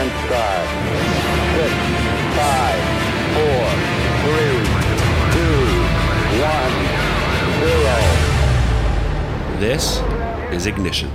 sequence 0.00 0.26
start. 0.26 0.66
Six, 1.56 1.72
five, 2.36 2.80
four, 3.36 3.64
three, 4.24 4.60
two, 5.34 5.60
one, 6.40 6.74
zero. 7.60 7.98
This 9.58 10.00
is 10.54 10.66
Ignition. 10.66 11.10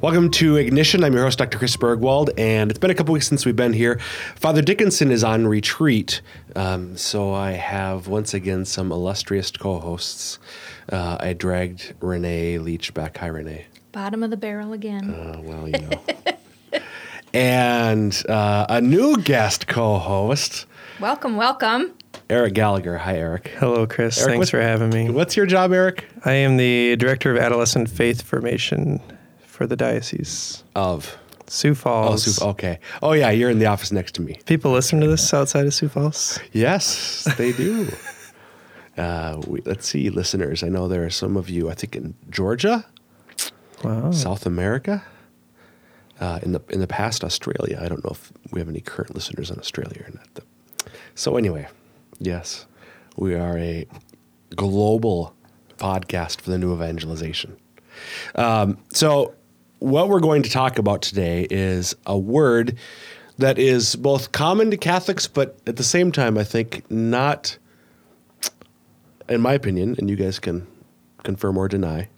Welcome 0.00 0.30
to 0.32 0.56
Ignition. 0.56 1.04
I'm 1.04 1.12
your 1.12 1.24
host, 1.24 1.38
Dr. 1.38 1.58
Chris 1.58 1.76
Burgwald, 1.76 2.30
and 2.38 2.70
it's 2.70 2.78
been 2.78 2.90
a 2.90 2.94
couple 2.94 3.12
weeks 3.12 3.26
since 3.26 3.44
we've 3.44 3.56
been 3.56 3.72
here. 3.72 3.98
Father 4.36 4.62
Dickinson 4.62 5.10
is 5.10 5.24
on 5.24 5.46
retreat, 5.46 6.22
um, 6.54 6.96
so 6.96 7.34
I 7.34 7.52
have 7.52 8.08
once 8.08 8.32
again 8.32 8.64
some 8.64 8.92
illustrious 8.92 9.50
co 9.50 9.78
hosts. 9.78 10.38
Uh, 10.90 11.18
I 11.20 11.32
dragged 11.32 11.94
Renee 12.00 12.58
Leach 12.58 12.94
back. 12.94 13.18
Hi, 13.18 13.26
Renee. 13.26 13.66
Bottom 13.92 14.22
of 14.22 14.30
the 14.30 14.36
barrel 14.36 14.74
again. 14.74 15.10
Uh, 15.10 15.40
well, 15.42 15.66
you 15.66 15.78
know. 15.78 16.02
and 17.40 18.22
uh, 18.30 18.64
a 18.70 18.80
new 18.80 19.18
guest 19.18 19.66
co 19.66 19.98
host, 19.98 20.64
welcome, 21.00 21.36
welcome. 21.36 21.92
Eric 22.30 22.54
Gallagher. 22.54 22.96
Hi, 22.96 23.18
Eric. 23.18 23.48
Hello, 23.58 23.86
Chris. 23.86 24.18
Eric, 24.18 24.30
Thanks 24.32 24.50
for 24.50 24.60
having 24.60 24.88
me. 24.88 25.10
What's 25.10 25.36
your 25.36 25.44
job, 25.44 25.70
Eric? 25.72 26.06
I 26.24 26.32
am 26.32 26.56
the 26.56 26.96
director 26.96 27.30
of 27.30 27.36
adolescent 27.36 27.90
faith 27.90 28.22
formation 28.22 29.00
for 29.46 29.66
the 29.66 29.76
diocese. 29.76 30.64
Of. 30.74 31.18
Sioux 31.46 31.72
Oh, 31.72 31.74
Falls. 31.74 32.36
Sioux- 32.36 32.44
okay. 32.46 32.80
Oh, 33.02 33.12
yeah, 33.12 33.30
you're 33.30 33.50
in 33.50 33.58
the 33.58 33.66
office 33.66 33.92
next 33.92 34.14
to 34.16 34.22
me. 34.22 34.40
People 34.46 34.72
listen 34.72 35.00
to 35.00 35.06
this 35.06 35.32
outside 35.34 35.66
of 35.66 35.74
Sioux 35.74 35.88
Falls. 35.88 36.40
Yes, 36.52 37.28
they 37.36 37.52
do. 37.52 37.86
uh, 38.98 39.40
we, 39.46 39.60
let's 39.66 39.86
see, 39.86 40.08
listeners. 40.10 40.62
I 40.64 40.68
know 40.68 40.88
there 40.88 41.04
are 41.04 41.10
some 41.10 41.36
of 41.36 41.48
you. 41.50 41.68
I 41.70 41.74
think 41.74 41.94
in 41.96 42.14
Georgia, 42.30 42.86
Wow. 43.84 44.10
South 44.10 44.46
America, 44.46 45.04
uh, 46.20 46.40
in 46.42 46.52
the 46.52 46.62
in 46.70 46.80
the 46.80 46.86
past 46.86 47.24
Australia. 47.24 47.78
I 47.80 47.88
don't 47.88 48.04
know 48.04 48.10
if 48.10 48.32
we 48.52 48.60
have 48.60 48.68
any 48.68 48.80
current 48.80 49.14
listeners 49.14 49.50
in 49.50 49.58
Australia 49.58 50.04
or 50.06 50.10
not. 50.14 50.26
though. 50.34 50.90
So 51.14 51.36
anyway, 51.36 51.68
yes, 52.18 52.66
we 53.16 53.34
are 53.34 53.58
a 53.58 53.86
global 54.54 55.34
podcast 55.78 56.40
for 56.40 56.50
the 56.50 56.58
new 56.58 56.72
evangelization. 56.72 57.56
Um, 58.34 58.78
so 58.92 59.34
what 59.78 60.08
we're 60.08 60.20
going 60.20 60.42
to 60.42 60.50
talk 60.50 60.78
about 60.78 61.02
today 61.02 61.46
is 61.50 61.94
a 62.06 62.16
word 62.16 62.76
that 63.38 63.58
is 63.58 63.96
both 63.96 64.32
common 64.32 64.70
to 64.70 64.76
Catholics, 64.76 65.26
but 65.26 65.58
at 65.66 65.76
the 65.76 65.84
same 65.84 66.10
time, 66.12 66.38
I 66.38 66.44
think 66.44 66.90
not, 66.90 67.58
in 69.28 69.40
my 69.42 69.52
opinion, 69.52 69.94
and 69.98 70.08
you 70.08 70.16
guys 70.16 70.38
can 70.38 70.66
confirm 71.22 71.58
or 71.58 71.68
deny 71.68 72.08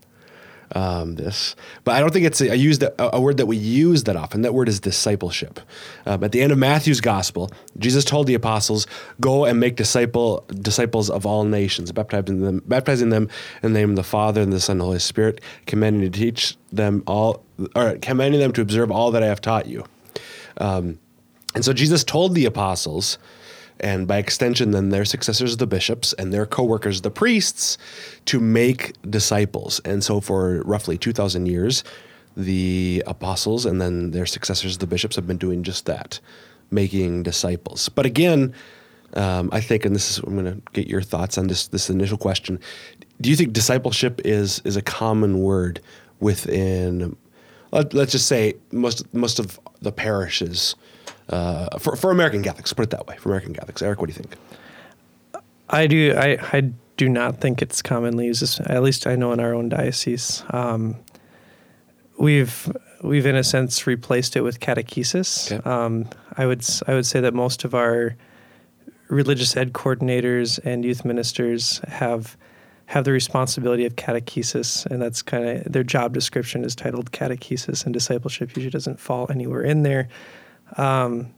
um, 0.73 1.15
this, 1.15 1.57
but 1.85 1.95
I 1.95 2.01
don't 2.01 2.13
think 2.13 2.27
it's 2.27 2.41
a, 2.41 2.51
I 2.51 2.55
use 2.55 2.83
a, 2.83 2.93
a 2.99 3.21
word 3.21 3.37
that 3.39 3.47
we 3.47 3.57
use 3.57 4.05
that 4.05 4.17
often. 4.17 4.43
That 4.43 4.55
word 4.55 4.69
is 4.69 4.81
discipleship. 4.81 5.61
Um, 6.07 6.23
at 6.23 6.33
the 6.33 6.43
end 6.43 6.53
of 6.53 6.59
Matthew's 6.59 7.01
gospel, 7.01 7.51
Jesus 7.79 8.05
told 8.05 8.27
the 8.27 8.35
apostles, 8.35 8.87
"Go 9.21 9.45
and 9.45 9.59
make 9.59 9.77
disciple 9.77 10.45
disciples 10.49 11.11
of 11.11 11.25
all 11.25 11.45
nations, 11.45 11.93
baptizing 11.93 12.41
them, 12.41 12.63
baptizing 12.67 13.11
them 13.11 13.29
in 13.63 13.73
the 13.73 13.79
name 13.81 13.91
of 13.91 13.97
the 13.97 14.03
Father 14.03 14.43
and 14.43 14.53
the 14.53 14.61
Son 14.61 14.75
and 14.75 14.81
the 14.81 14.85
Holy 14.85 14.99
Spirit, 14.99 15.41
commanding 15.67 16.11
to 16.11 16.19
teach 16.19 16.57
them 16.71 17.03
all, 17.07 17.45
or 17.75 17.97
commanding 17.99 18.41
them 18.41 18.53
to 18.53 18.61
observe 18.61 18.91
all 18.91 19.11
that 19.13 19.23
I 19.23 19.27
have 19.27 19.41
taught 19.41 19.67
you." 19.67 19.85
Um, 20.59 20.99
and 21.55 21.65
so 21.65 21.73
Jesus 21.73 22.05
told 22.05 22.35
the 22.35 22.45
apostles, 22.45 23.19
and 23.81 24.09
by 24.09 24.19
extension, 24.19 24.73
then 24.73 24.89
their 24.91 25.05
successors, 25.05 25.57
the 25.57 25.67
bishops, 25.67 26.13
and 26.15 26.33
their 26.33 26.47
co 26.47 26.65
workers, 26.65 27.03
the 27.03 27.11
priests, 27.11 27.79
to 28.27 28.41
make 28.41 28.93
disciples. 29.09 29.81
And 29.85 30.03
so 30.03 30.21
for 30.21 30.63
roughly 30.63 30.99
2,000 30.99 31.47
years, 31.47 31.85
the 32.37 33.03
apostles 33.07 33.67
and 33.67 33.81
then 33.81 34.13
their 34.13 34.27
successors, 34.27 34.79
the 34.79 34.87
bishops, 34.87 35.17
have 35.17 35.27
been 35.27 35.39
doing 35.39 35.63
just 35.63 35.87
that, 35.87 36.21
making 36.71 37.25
disciples. 37.25 37.89
But 37.89 38.07
again, 38.07 38.55
um, 39.15 39.49
I 39.53 39.61
think, 39.61 39.85
and 39.85 39.95
this 39.95 40.11
is, 40.11 40.19
I'm 40.19 40.35
going 40.35 40.45
to 40.45 40.63
get 40.73 40.87
your 40.87 41.03
thoughts 41.03 41.39
on 41.39 41.47
this, 41.47 41.69
this 41.69 41.91
initial 41.91 42.19
question. 42.19 42.61
Do 43.21 43.31
you 43.31 43.37
think 43.37 43.53
discipleship 43.53 44.21
is, 44.25 44.61
is 44.65 44.77
a 44.77 44.83
common 44.83 45.41
word 45.41 45.81
within, 46.21 47.17
let, 47.73 47.95
let's 47.95 48.13
just 48.13 48.27
say, 48.27 48.55
most, 48.71 49.13
most 49.15 49.39
of 49.39 49.59
the 49.81 49.93
parishes? 49.93 50.75
Uh, 51.29 51.79
for, 51.79 51.97
for 51.97 52.11
American 52.11 52.43
Catholics, 52.43 52.73
put 52.73 52.85
it 52.85 52.91
that 52.91 53.07
way. 53.07 53.17
For 53.19 53.29
American 53.29 53.55
Catholics, 53.55 53.83
Eric, 53.83 54.01
what 54.01 54.07
do 54.09 54.13
you 54.13 54.23
think? 54.23 54.37
I 55.69 55.87
do. 55.87 56.15
I, 56.17 56.39
I 56.53 56.73
do 56.97 57.09
not 57.09 57.41
think 57.41 57.61
it's 57.61 57.83
commonly 57.83 58.27
used. 58.27 58.61
At 58.61 58.83
least 58.83 59.07
I 59.07 59.17
know 59.17 59.33
in 59.33 59.41
our 59.41 59.55
own 59.55 59.69
diocese, 59.69 60.43
um, 60.51 60.97
we've 62.19 62.71
we've 63.03 63.27
in 63.27 63.37
a 63.37 63.45
sense 63.45 63.87
replaced 63.87 64.37
it 64.37 64.41
with 64.41 64.61
catechesis. 64.61 65.53
Okay. 65.53 65.69
Um, 65.69 66.09
I 66.37 66.47
would 66.47 66.65
I 66.87 66.95
would 66.95 67.07
say 67.07 67.21
that 67.21 67.35
most 67.35 67.65
of 67.65 67.75
our 67.75 68.17
religious 69.09 69.57
ed 69.57 69.73
coordinators 69.73 70.59
and 70.65 70.85
youth 70.85 71.05
ministers 71.05 71.81
have 71.89 72.37
have 72.87 73.05
the 73.05 73.13
responsibility 73.13 73.85
of 73.85 73.97
catechesis, 73.97 74.87
and 74.87 75.03
that's 75.03 75.21
kind 75.21 75.47
of 75.47 75.73
their 75.73 75.85
job 75.85 76.15
description 76.15 76.65
is 76.65 76.75
titled 76.75 77.13
catechesis, 77.13 77.85
and 77.85 77.93
discipleship 77.93 78.57
usually 78.57 78.71
doesn't 78.71 78.99
fall 78.99 79.27
anywhere 79.31 79.63
in 79.63 79.83
there. 79.83 80.09
Um, 80.77 81.35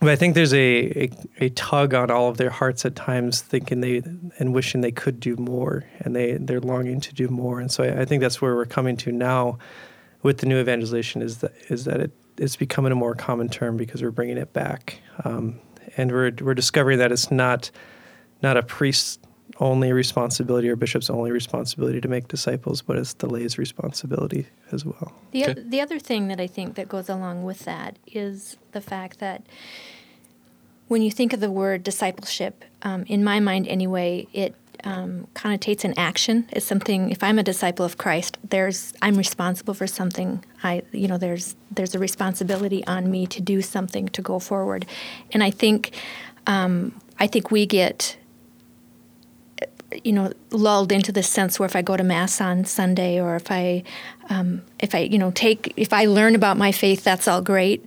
but 0.00 0.10
I 0.10 0.16
think 0.16 0.34
there's 0.34 0.54
a, 0.54 1.04
a, 1.04 1.10
a 1.40 1.48
tug 1.50 1.92
on 1.92 2.10
all 2.10 2.28
of 2.28 2.36
their 2.36 2.50
hearts 2.50 2.84
at 2.84 2.94
times, 2.94 3.40
thinking 3.40 3.80
they 3.80 4.02
and 4.38 4.54
wishing 4.54 4.80
they 4.80 4.92
could 4.92 5.18
do 5.18 5.34
more, 5.36 5.84
and 6.00 6.14
they 6.14 6.34
they're 6.34 6.60
longing 6.60 7.00
to 7.00 7.14
do 7.14 7.28
more. 7.28 7.60
And 7.60 7.70
so 7.70 7.82
I, 7.82 8.02
I 8.02 8.04
think 8.04 8.20
that's 8.20 8.40
where 8.40 8.54
we're 8.54 8.64
coming 8.64 8.96
to 8.98 9.12
now, 9.12 9.58
with 10.22 10.38
the 10.38 10.46
new 10.46 10.60
evangelization, 10.60 11.20
is 11.20 11.38
that 11.38 11.52
is 11.68 11.84
that 11.84 12.00
it 12.00 12.12
it's 12.36 12.54
becoming 12.54 12.92
a 12.92 12.94
more 12.94 13.14
common 13.14 13.48
term 13.48 13.76
because 13.76 14.00
we're 14.00 14.12
bringing 14.12 14.38
it 14.38 14.52
back, 14.52 15.00
um, 15.24 15.58
and 15.96 16.12
we're 16.12 16.32
we're 16.40 16.54
discovering 16.54 16.98
that 16.98 17.10
it's 17.10 17.32
not 17.32 17.70
not 18.40 18.56
a 18.56 18.62
priest 18.62 19.20
only 19.60 19.92
responsibility 19.92 20.68
or 20.68 20.76
bishop's 20.76 21.10
only 21.10 21.30
responsibility 21.30 22.00
to 22.00 22.08
make 22.08 22.28
disciples, 22.28 22.80
but 22.82 22.96
it's 22.96 23.14
the 23.14 23.26
lay's 23.28 23.58
responsibility 23.58 24.46
as 24.72 24.84
well. 24.84 25.12
The, 25.32 25.42
Okay. 25.44 25.60
oth- 25.60 25.70
the 25.70 25.80
other 25.80 25.98
thing 25.98 26.28
that 26.28 26.40
I 26.40 26.46
think 26.46 26.74
that 26.76 26.88
goes 26.88 27.08
along 27.08 27.44
with 27.44 27.64
that 27.64 27.98
is 28.06 28.56
the 28.72 28.80
fact 28.80 29.18
that 29.18 29.42
when 30.86 31.02
you 31.02 31.10
think 31.10 31.32
of 31.32 31.40
the 31.40 31.50
word 31.50 31.82
discipleship, 31.82 32.64
um, 32.82 33.04
in 33.08 33.22
my 33.24 33.40
mind 33.40 33.66
anyway, 33.68 34.26
it 34.32 34.54
um, 34.84 35.26
connotates 35.34 35.84
an 35.84 35.92
action. 35.98 36.46
It's 36.52 36.64
something. 36.64 37.10
If 37.10 37.22
I'm 37.22 37.38
a 37.38 37.42
disciple 37.42 37.84
of 37.84 37.98
Christ, 37.98 38.38
there's 38.48 38.94
I'm 39.02 39.16
responsible 39.16 39.74
for 39.74 39.88
something. 39.88 40.44
I 40.62 40.82
you 40.92 41.08
know 41.08 41.18
there's 41.18 41.56
there's 41.70 41.96
a 41.96 41.98
responsibility 41.98 42.86
on 42.86 43.10
me 43.10 43.26
to 43.26 43.40
do 43.40 43.60
something 43.60 44.08
to 44.10 44.22
go 44.22 44.38
forward, 44.38 44.86
and 45.32 45.42
I 45.42 45.50
think 45.50 45.90
um, 46.46 46.94
I 47.18 47.26
think 47.26 47.50
we 47.50 47.66
get 47.66 48.16
you 50.04 50.12
know 50.12 50.32
lulled 50.50 50.92
into 50.92 51.12
this 51.12 51.28
sense 51.28 51.58
where 51.58 51.66
if 51.66 51.74
I 51.74 51.82
go 51.82 51.96
to 51.96 52.04
mass 52.04 52.40
on 52.40 52.64
Sunday 52.64 53.20
or 53.20 53.36
if 53.36 53.50
I 53.50 53.82
um, 54.28 54.62
if 54.78 54.94
I 54.94 54.98
you 54.98 55.18
know 55.18 55.30
take 55.30 55.72
if 55.76 55.92
I 55.92 56.04
learn 56.04 56.34
about 56.34 56.56
my 56.56 56.72
faith 56.72 57.04
that's 57.04 57.26
all 57.26 57.40
great 57.40 57.84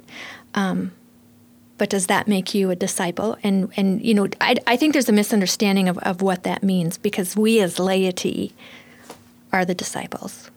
um, 0.55 0.91
but 1.77 1.89
does 1.89 2.07
that 2.07 2.27
make 2.27 2.53
you 2.53 2.69
a 2.71 2.75
disciple 2.75 3.37
and 3.43 3.71
and 3.77 4.01
you 4.03 4.13
know 4.13 4.27
I, 4.39 4.55
I 4.65 4.77
think 4.77 4.93
there's 4.93 5.09
a 5.09 5.13
misunderstanding 5.13 5.87
of, 5.89 5.97
of 5.99 6.21
what 6.21 6.43
that 6.43 6.63
means 6.63 6.97
because 6.97 7.35
we 7.35 7.59
as 7.61 7.77
laity 7.79 8.53
are 9.53 9.65
the 9.65 9.75
disciples 9.75 10.49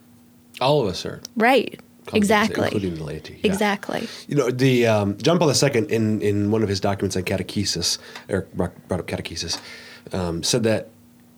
All 0.61 0.81
of 0.83 0.89
us 0.89 1.05
are. 1.05 1.21
right 1.37 1.79
exactly 2.13 2.65
Including 2.65 2.95
the 2.97 3.05
laity. 3.05 3.41
yeah. 3.43 3.51
exactly 3.51 4.09
You 4.29 4.37
know, 4.37 4.51
the 4.51 4.87
um, 4.87 5.17
John 5.19 5.39
Paul 5.39 5.51
II, 5.51 5.87
in, 5.89 6.21
in 6.21 6.51
one 6.51 6.63
of 6.63 6.69
his 6.69 6.79
documents 6.81 7.17
on 7.17 7.23
catechesis, 7.25 7.99
Eric 8.29 8.53
brought 8.55 8.89
brought 8.89 9.01
up 9.01 9.07
catechesis, 9.07 9.59
um, 10.13 10.43
said 10.43 10.65
that, 10.65 10.91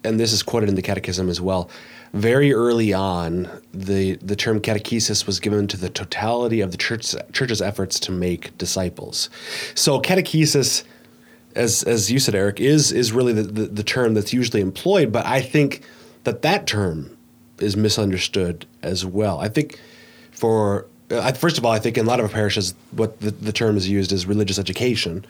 and 0.06 0.20
this 0.20 0.32
is 0.32 0.42
quoted 0.42 0.68
in 0.68 0.74
the 0.74 0.82
catechism 0.82 1.28
as 1.28 1.40
well, 1.40 1.68
very 2.12 2.52
early 2.52 2.92
on, 2.92 3.50
the, 3.74 4.14
the 4.16 4.36
term 4.36 4.60
catechesis 4.60 5.26
was 5.26 5.40
given 5.40 5.66
to 5.66 5.76
the 5.76 5.90
totality 5.90 6.60
of 6.60 6.70
the 6.70 6.76
church, 6.76 7.14
church's 7.32 7.60
efforts 7.60 7.98
to 8.00 8.12
make 8.12 8.56
disciples. 8.56 9.28
So 9.74 10.00
catechesis, 10.00 10.84
as, 11.54 11.82
as 11.82 12.10
you 12.10 12.18
said, 12.18 12.34
Eric, 12.34 12.60
is, 12.60 12.92
is 12.92 13.12
really 13.12 13.32
the, 13.32 13.42
the, 13.42 13.66
the 13.66 13.82
term 13.82 14.14
that's 14.14 14.32
usually 14.32 14.60
employed, 14.60 15.12
but 15.12 15.26
I 15.26 15.40
think 15.40 15.82
that 16.24 16.42
that 16.42 16.66
term 16.66 17.16
is 17.58 17.76
misunderstood 17.76 18.66
as 18.82 19.04
well. 19.04 19.40
I 19.40 19.48
think 19.48 19.80
for 20.30 20.86
uh, 21.10 21.32
first 21.32 21.56
of 21.56 21.64
all, 21.64 21.72
I 21.72 21.78
think 21.78 21.96
in 21.96 22.04
a 22.04 22.08
lot 22.08 22.20
of 22.20 22.32
parishes, 22.32 22.74
what 22.90 23.20
the, 23.20 23.30
the 23.30 23.52
term 23.52 23.76
is 23.76 23.88
used 23.88 24.12
is 24.12 24.26
religious 24.26 24.58
education. 24.58 25.24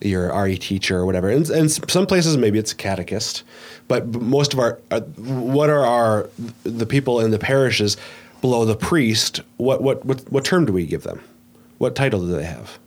Your 0.00 0.32
RE 0.44 0.56
teacher 0.58 0.96
or 0.98 1.06
whatever, 1.06 1.28
and, 1.28 1.48
and 1.50 1.70
some 1.70 2.06
places 2.06 2.36
maybe 2.36 2.58
it's 2.58 2.72
a 2.72 2.76
catechist, 2.76 3.42
but 3.88 4.06
most 4.06 4.52
of 4.52 4.60
our 4.60 4.78
uh, 4.90 5.00
what 5.00 5.70
are 5.70 5.84
our 5.84 6.30
the 6.62 6.86
people 6.86 7.20
in 7.20 7.30
the 7.32 7.38
parishes 7.38 7.96
below 8.40 8.64
the 8.64 8.76
priest? 8.76 9.40
What 9.56 9.82
what 9.82 10.04
what 10.04 10.20
what 10.30 10.44
term 10.44 10.66
do 10.66 10.72
we 10.72 10.86
give 10.86 11.02
them? 11.02 11.20
What 11.78 11.96
title 11.96 12.20
do 12.20 12.28
they 12.28 12.44
have? 12.44 12.78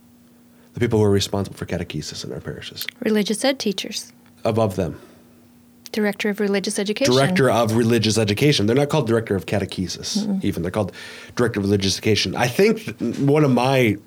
The 0.74 0.80
people 0.80 0.98
who 0.98 1.04
are 1.04 1.10
responsible 1.10 1.56
for 1.56 1.66
catechesis 1.66 2.24
in 2.24 2.32
our 2.32 2.40
parishes 2.40 2.86
religious 3.00 3.44
ed 3.44 3.58
teachers 3.58 4.12
above 4.44 4.76
them. 4.76 4.98
Director 5.92 6.30
of 6.30 6.40
Religious 6.40 6.78
Education. 6.78 7.12
director 7.14 7.50
of 7.50 7.76
religious 7.76 8.16
education. 8.16 8.64
They're 8.64 8.74
not 8.74 8.88
called 8.88 9.06
director 9.06 9.36
of 9.36 9.44
catechesis, 9.44 10.42
even. 10.42 10.62
They're 10.62 10.70
called 10.70 10.90
director 11.36 11.60
of 11.60 11.66
religious 11.66 11.98
education. 11.98 12.34
I 12.34 12.48
think 12.48 12.96
one 13.18 13.44
of 13.44 13.50
my 13.50 13.98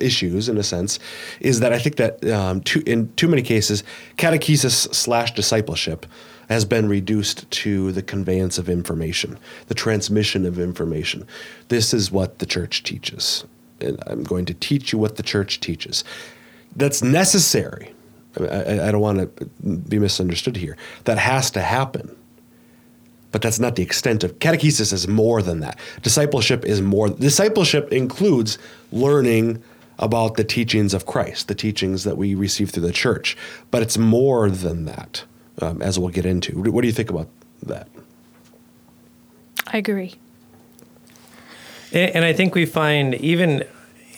issues, 0.00 0.48
in 0.48 0.58
a 0.58 0.62
sense, 0.62 0.98
is 1.40 1.60
that 1.60 1.72
I 1.72 1.78
think 1.78 1.96
that 1.96 2.24
um, 2.28 2.60
too, 2.62 2.82
in 2.86 3.12
too 3.14 3.28
many 3.28 3.42
cases, 3.42 3.84
catechesis 4.16 4.94
slash 4.94 5.34
discipleship 5.34 6.06
has 6.48 6.64
been 6.64 6.88
reduced 6.88 7.48
to 7.50 7.92
the 7.92 8.02
conveyance 8.02 8.58
of 8.58 8.68
information, 8.68 9.38
the 9.68 9.74
transmission 9.74 10.44
of 10.44 10.58
information. 10.58 11.26
This 11.68 11.94
is 11.94 12.10
what 12.10 12.40
the 12.40 12.46
church 12.46 12.82
teaches. 12.82 13.44
And 13.80 14.02
I'm 14.06 14.24
going 14.24 14.46
to 14.46 14.54
teach 14.54 14.92
you 14.92 14.98
what 14.98 15.16
the 15.16 15.22
church 15.22 15.60
teaches. 15.60 16.02
That's 16.74 17.02
necessary. 17.02 17.92
I, 18.38 18.44
I, 18.44 18.88
I 18.88 18.90
don't 18.90 19.00
want 19.00 19.36
to 19.36 19.46
be 19.88 19.98
misunderstood 19.98 20.56
here. 20.56 20.76
That 21.04 21.18
has 21.18 21.50
to 21.52 21.60
happen 21.60 22.16
but 23.32 23.42
that's 23.42 23.58
not 23.58 23.76
the 23.76 23.82
extent 23.82 24.24
of 24.24 24.38
catechesis 24.38 24.92
is 24.92 25.06
more 25.06 25.42
than 25.42 25.60
that 25.60 25.78
discipleship 26.02 26.64
is 26.64 26.80
more 26.80 27.08
discipleship 27.08 27.92
includes 27.92 28.58
learning 28.92 29.62
about 30.00 30.36
the 30.36 30.42
teachings 30.42 30.92
of 30.94 31.06
christ 31.06 31.46
the 31.46 31.54
teachings 31.54 32.04
that 32.04 32.16
we 32.16 32.34
receive 32.34 32.70
through 32.70 32.82
the 32.82 32.92
church. 32.92 33.36
But 33.70 33.82
it's 33.82 33.98
more 33.98 34.50
than 34.50 34.86
that 34.86 35.24
um, 35.60 35.82
as 35.82 35.98
we'll 35.98 36.08
get 36.08 36.26
into. 36.26 36.60
What 36.60 36.80
do 36.80 36.86
you 36.86 36.92
think 36.92 37.10
about 37.10 37.28
that? 37.62 37.88
I 39.66 39.78
agree. 39.78 40.14
And, 41.92 42.16
and 42.16 42.24
I 42.24 42.32
think 42.32 42.54
we 42.54 42.66
find 42.66 43.14
even 43.16 43.64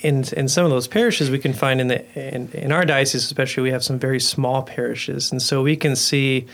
in 0.03 0.25
in 0.37 0.49
some 0.49 0.65
of 0.65 0.71
those 0.71 0.89
parishes 0.89 1.31
we 1.31 1.39
can 1.39 1.53
find 1.53 1.81
in 1.81 1.89
the 1.89 2.35
in, 2.35 2.49
in 2.53 2.73
our 2.73 2.85
diocese 2.85 3.25
especially 3.25 3.63
we 3.63 3.71
have 3.71 3.85
some 3.85 3.99
very 3.99 4.21
small 4.21 4.63
parishes. 4.63 5.31
And 5.31 5.43
so 5.43 5.63
we 5.63 5.77
can 5.77 5.97
see 5.97 6.47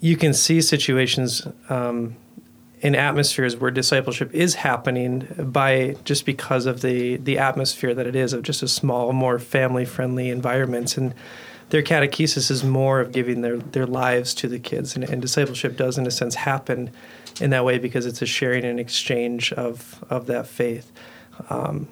you 0.00 0.16
can 0.16 0.34
see 0.34 0.60
situations 0.60 1.46
um, 1.68 2.16
in 2.86 2.94
atmospheres 2.94 3.56
where 3.56 3.72
discipleship 3.72 4.32
is 4.32 4.54
happening 4.54 5.26
by 5.38 5.96
just 6.04 6.24
because 6.24 6.66
of 6.66 6.82
the 6.82 7.16
the 7.16 7.36
atmosphere 7.36 7.92
that 7.92 8.06
it 8.06 8.14
is 8.14 8.32
of 8.32 8.44
just 8.44 8.62
a 8.62 8.68
small 8.68 9.12
more 9.12 9.40
family 9.40 9.84
friendly 9.84 10.30
environments. 10.30 10.96
And 10.96 11.12
their 11.70 11.82
catechesis 11.82 12.48
is 12.48 12.62
more 12.62 13.00
of 13.00 13.10
giving 13.10 13.40
their, 13.40 13.56
their 13.56 13.86
lives 13.86 14.32
to 14.34 14.46
the 14.46 14.60
kids. 14.60 14.94
And, 14.94 15.02
and 15.02 15.20
discipleship 15.20 15.76
does 15.76 15.98
in 15.98 16.06
a 16.06 16.12
sense 16.12 16.36
happen 16.36 16.92
in 17.40 17.50
that 17.50 17.64
way 17.64 17.78
because 17.78 18.06
it's 18.06 18.22
a 18.22 18.26
sharing 18.26 18.64
and 18.64 18.78
exchange 18.78 19.52
of 19.54 20.04
of 20.08 20.26
that 20.26 20.46
faith. 20.46 20.92
Um, 21.50 21.88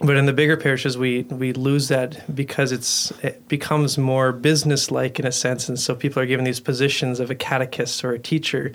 but 0.00 0.16
in 0.16 0.24
the 0.24 0.32
bigger 0.32 0.56
parishes 0.56 0.96
we 0.96 1.24
we 1.24 1.52
lose 1.52 1.88
that 1.88 2.34
because 2.34 2.72
it's 2.72 3.10
it 3.22 3.46
becomes 3.48 3.98
more 3.98 4.32
business 4.32 4.90
like 4.90 5.18
in 5.18 5.26
a 5.26 5.32
sense. 5.32 5.68
And 5.68 5.78
so 5.78 5.94
people 5.94 6.22
are 6.22 6.26
given 6.26 6.46
these 6.46 6.60
positions 6.60 7.20
of 7.20 7.30
a 7.30 7.34
catechist 7.34 8.02
or 8.02 8.12
a 8.12 8.18
teacher 8.18 8.72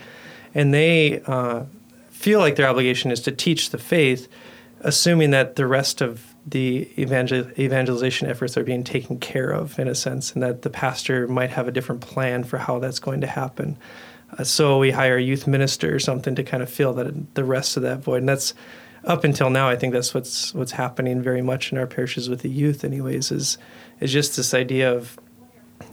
and 0.57 0.73
they 0.73 1.21
uh, 1.21 1.63
feel 2.09 2.39
like 2.39 2.55
their 2.55 2.67
obligation 2.67 3.11
is 3.11 3.21
to 3.21 3.31
teach 3.31 3.69
the 3.69 3.77
faith 3.77 4.27
assuming 4.81 5.31
that 5.31 5.55
the 5.55 5.65
rest 5.65 6.01
of 6.01 6.35
the 6.45 6.89
evangel- 6.97 7.49
evangelization 7.57 8.29
efforts 8.29 8.57
are 8.57 8.63
being 8.63 8.83
taken 8.83 9.19
care 9.19 9.49
of 9.51 9.77
in 9.79 9.87
a 9.87 9.95
sense 9.95 10.33
and 10.33 10.43
that 10.43 10.63
the 10.63 10.69
pastor 10.69 11.27
might 11.27 11.49
have 11.51 11.67
a 11.67 11.71
different 11.71 12.01
plan 12.01 12.43
for 12.43 12.57
how 12.57 12.79
that's 12.79 12.99
going 12.99 13.21
to 13.21 13.27
happen 13.27 13.77
uh, 14.37 14.43
so 14.43 14.77
we 14.79 14.91
hire 14.91 15.17
a 15.17 15.21
youth 15.21 15.47
minister 15.47 15.95
or 15.95 15.99
something 15.99 16.35
to 16.35 16.43
kind 16.43 16.61
of 16.61 16.69
fill 16.69 16.93
that 16.93 17.35
the 17.35 17.43
rest 17.43 17.77
of 17.77 17.83
that 17.83 17.99
void 17.99 18.17
and 18.17 18.29
that's 18.29 18.53
up 19.03 19.23
until 19.23 19.49
now, 19.49 19.69
I 19.69 19.77
think 19.77 19.93
that's 19.93 20.13
what's 20.13 20.53
what's 20.53 20.73
happening 20.73 21.21
very 21.21 21.41
much 21.41 21.71
in 21.71 21.77
our 21.77 21.87
parishes 21.87 22.29
with 22.29 22.41
the 22.41 22.49
youth, 22.49 22.83
anyways. 22.83 23.31
Is 23.31 23.57
is 24.01 24.11
just 24.11 24.35
this 24.35 24.53
idea 24.53 24.93
of 24.93 25.17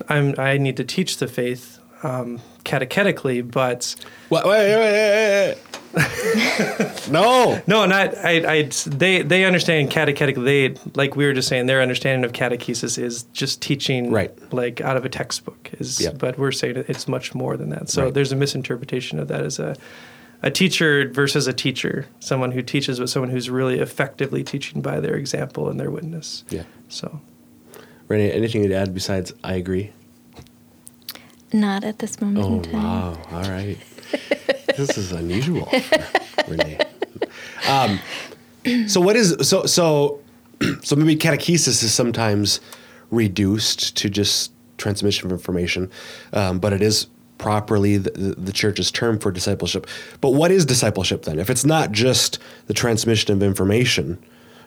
I'm 0.08 0.34
I 0.36 0.58
need 0.58 0.76
to 0.78 0.84
teach 0.84 1.18
the 1.18 1.28
faith 1.28 1.78
um, 2.04 2.40
catechetically, 2.64 3.42
but 3.42 3.94
wait, 4.30 4.44
wait, 4.44 4.76
wait, 4.76 5.56
wait. 5.56 5.58
no 7.10 7.62
no, 7.66 7.86
not 7.86 8.16
I, 8.18 8.30
I. 8.58 8.70
They 8.86 9.22
they 9.22 9.44
understand 9.44 9.90
catechetically. 9.90 10.44
They 10.44 10.90
like 10.94 11.14
we 11.16 11.24
were 11.26 11.32
just 11.32 11.48
saying, 11.48 11.66
their 11.66 11.80
understanding 11.82 12.24
of 12.24 12.32
catechesis 12.32 12.98
is 12.98 13.22
just 13.32 13.62
teaching 13.62 14.10
Right. 14.10 14.32
like 14.52 14.80
out 14.80 14.96
of 14.96 15.04
a 15.04 15.08
textbook. 15.08 15.70
Is 15.78 16.00
Yep. 16.00 16.18
but 16.18 16.38
we're 16.38 16.52
saying 16.52 16.84
it's 16.88 17.06
much 17.08 17.34
more 17.34 17.56
than 17.56 17.70
that. 17.70 17.88
So 17.90 18.04
Right. 18.04 18.14
there's 18.14 18.32
a 18.32 18.36
misinterpretation 18.36 19.18
of 19.18 19.28
that 19.28 19.42
as 19.44 19.58
a 19.58 19.76
a 20.42 20.50
teacher 20.50 21.08
versus 21.10 21.46
a 21.46 21.52
teacher, 21.54 22.06
someone 22.20 22.52
who 22.52 22.60
teaches, 22.60 22.98
but 22.98 23.08
someone 23.08 23.30
who's 23.30 23.48
really 23.48 23.78
effectively 23.78 24.42
teaching 24.44 24.82
by 24.82 25.00
their 25.00 25.14
example 25.14 25.70
and 25.70 25.78
their 25.80 25.90
witness. 25.90 26.44
yeah 26.50 26.64
So 26.88 27.20
Renee, 28.08 28.30
anything 28.32 28.68
to 28.68 28.74
add 28.74 28.92
besides 28.92 29.32
i 29.44 29.54
agree 29.54 29.92
Not 31.54 31.84
at 31.84 32.00
this 32.00 32.20
moment 32.20 32.44
Oh 32.46 32.54
in 32.56 32.62
time. 32.64 32.82
wow! 32.82 33.18
All 33.30 33.42
right, 33.42 33.78
this 34.76 34.98
is 34.98 35.12
unusual 35.12 35.66
for 35.66 36.50
Renee. 36.50 36.78
Um, 37.68 38.00
so 38.88 39.00
what 39.00 39.14
is 39.14 39.36
so 39.48 39.64
so 39.64 40.20
so 40.82 40.96
maybe 40.96 41.14
catechesis 41.14 41.84
is 41.84 41.94
sometimes 41.94 42.60
reduced 43.12 43.96
to 43.98 44.10
just 44.10 44.50
transmission 44.78 45.26
of 45.26 45.32
information, 45.32 45.92
um, 46.32 46.58
but 46.58 46.72
it 46.72 46.82
is 46.82 47.06
properly 47.38 47.98
the, 47.98 48.10
the, 48.10 48.34
the 48.34 48.52
church's 48.52 48.90
term 48.90 49.20
for 49.20 49.30
discipleship. 49.30 49.86
But 50.20 50.30
what 50.30 50.50
is 50.50 50.66
discipleship 50.66 51.22
then? 51.22 51.38
If 51.38 51.50
it's 51.50 51.64
not 51.64 51.92
just 51.92 52.40
the 52.66 52.74
transmission 52.74 53.32
of 53.32 53.44
information, 53.44 54.18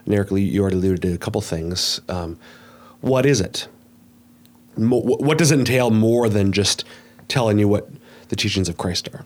and 0.06 0.14
Eric, 0.14 0.32
you 0.32 0.62
already 0.62 0.78
alluded 0.78 1.02
to 1.02 1.14
a 1.14 1.18
couple 1.18 1.42
things. 1.42 2.00
Um, 2.08 2.40
what 3.02 3.26
is 3.26 3.42
it? 3.42 3.68
What 4.78 5.38
does 5.38 5.52
it 5.52 5.60
entail 5.60 5.90
more 5.92 6.30
than 6.30 6.52
just 6.52 6.84
telling 7.28 7.60
you 7.60 7.68
what 7.68 7.90
the 8.30 8.36
teachings 8.36 8.70
of 8.70 8.78
Christ 8.78 9.10
are? 9.14 9.26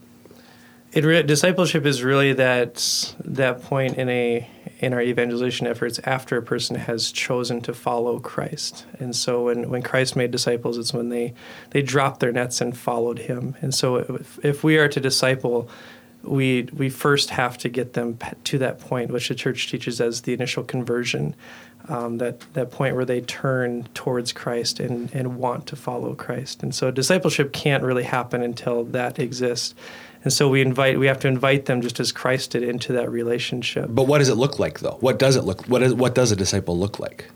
it 0.93 1.05
re- 1.05 1.23
discipleship 1.23 1.85
is 1.85 2.03
really 2.03 2.33
that 2.33 3.15
that 3.23 3.61
point 3.61 3.97
in 3.97 4.09
a 4.09 4.47
in 4.79 4.93
our 4.93 5.01
evangelization 5.01 5.67
efforts 5.67 5.99
after 6.03 6.37
a 6.37 6.41
person 6.41 6.75
has 6.75 7.11
chosen 7.11 7.61
to 7.61 7.73
follow 7.73 8.19
Christ. 8.19 8.85
And 8.99 9.15
so 9.15 9.45
when, 9.45 9.69
when 9.69 9.83
Christ 9.83 10.15
made 10.15 10.31
disciples, 10.31 10.77
it's 10.77 10.93
when 10.93 11.09
they 11.09 11.33
they 11.69 11.81
dropped 11.81 12.19
their 12.19 12.31
nets 12.31 12.61
and 12.61 12.77
followed 12.77 13.19
Him. 13.19 13.55
And 13.61 13.73
so 13.73 13.97
if, 13.97 14.43
if 14.43 14.63
we 14.63 14.77
are 14.77 14.87
to 14.89 14.99
disciple. 14.99 15.69
We, 16.23 16.69
we 16.71 16.91
first 16.91 17.31
have 17.31 17.57
to 17.57 17.67
get 17.67 17.93
them 17.93 18.19
to 18.43 18.59
that 18.59 18.79
point, 18.79 19.09
which 19.09 19.29
the 19.29 19.33
church 19.33 19.71
teaches 19.71 19.99
as 19.99 20.21
the 20.21 20.33
initial 20.33 20.63
conversion, 20.63 21.35
um, 21.91 22.17
that, 22.19 22.39
that 22.53 22.71
point 22.71 22.95
where 22.95 23.05
they 23.05 23.21
turn 23.21 23.83
towards 23.93 24.31
Christ 24.31 24.79
and, 24.79 25.13
and 25.13 25.37
want 25.37 25.67
to 25.67 25.75
follow 25.75 26.15
Christ. 26.15 26.63
And 26.63 26.73
so 26.73 26.89
discipleship 26.89 27.51
can't 27.51 27.83
really 27.83 28.03
happen 28.03 28.41
until 28.41 28.85
that 28.85 29.19
exists. 29.19 29.75
And 30.23 30.31
so 30.31 30.47
we 30.49 30.61
invite 30.61 30.99
we 30.99 31.07
have 31.07 31.19
to 31.21 31.27
invite 31.27 31.65
them 31.65 31.81
just 31.81 31.99
as 31.99 32.11
Christ 32.11 32.51
did 32.51 32.63
into 32.63 32.93
that 32.93 33.09
relationship. 33.09 33.87
But 33.89 34.07
what 34.07 34.19
does 34.19 34.29
it 34.29 34.35
look 34.35 34.59
like, 34.59 34.79
though? 34.79 34.97
What 35.01 35.17
does 35.19 35.35
it 35.35 35.43
look? 35.43 35.65
What 35.65 35.81
is? 35.81 35.93
What 35.95 36.13
does 36.13 36.31
a 36.31 36.35
disciple 36.35 36.77
look 36.77 36.99
like? 36.99 37.29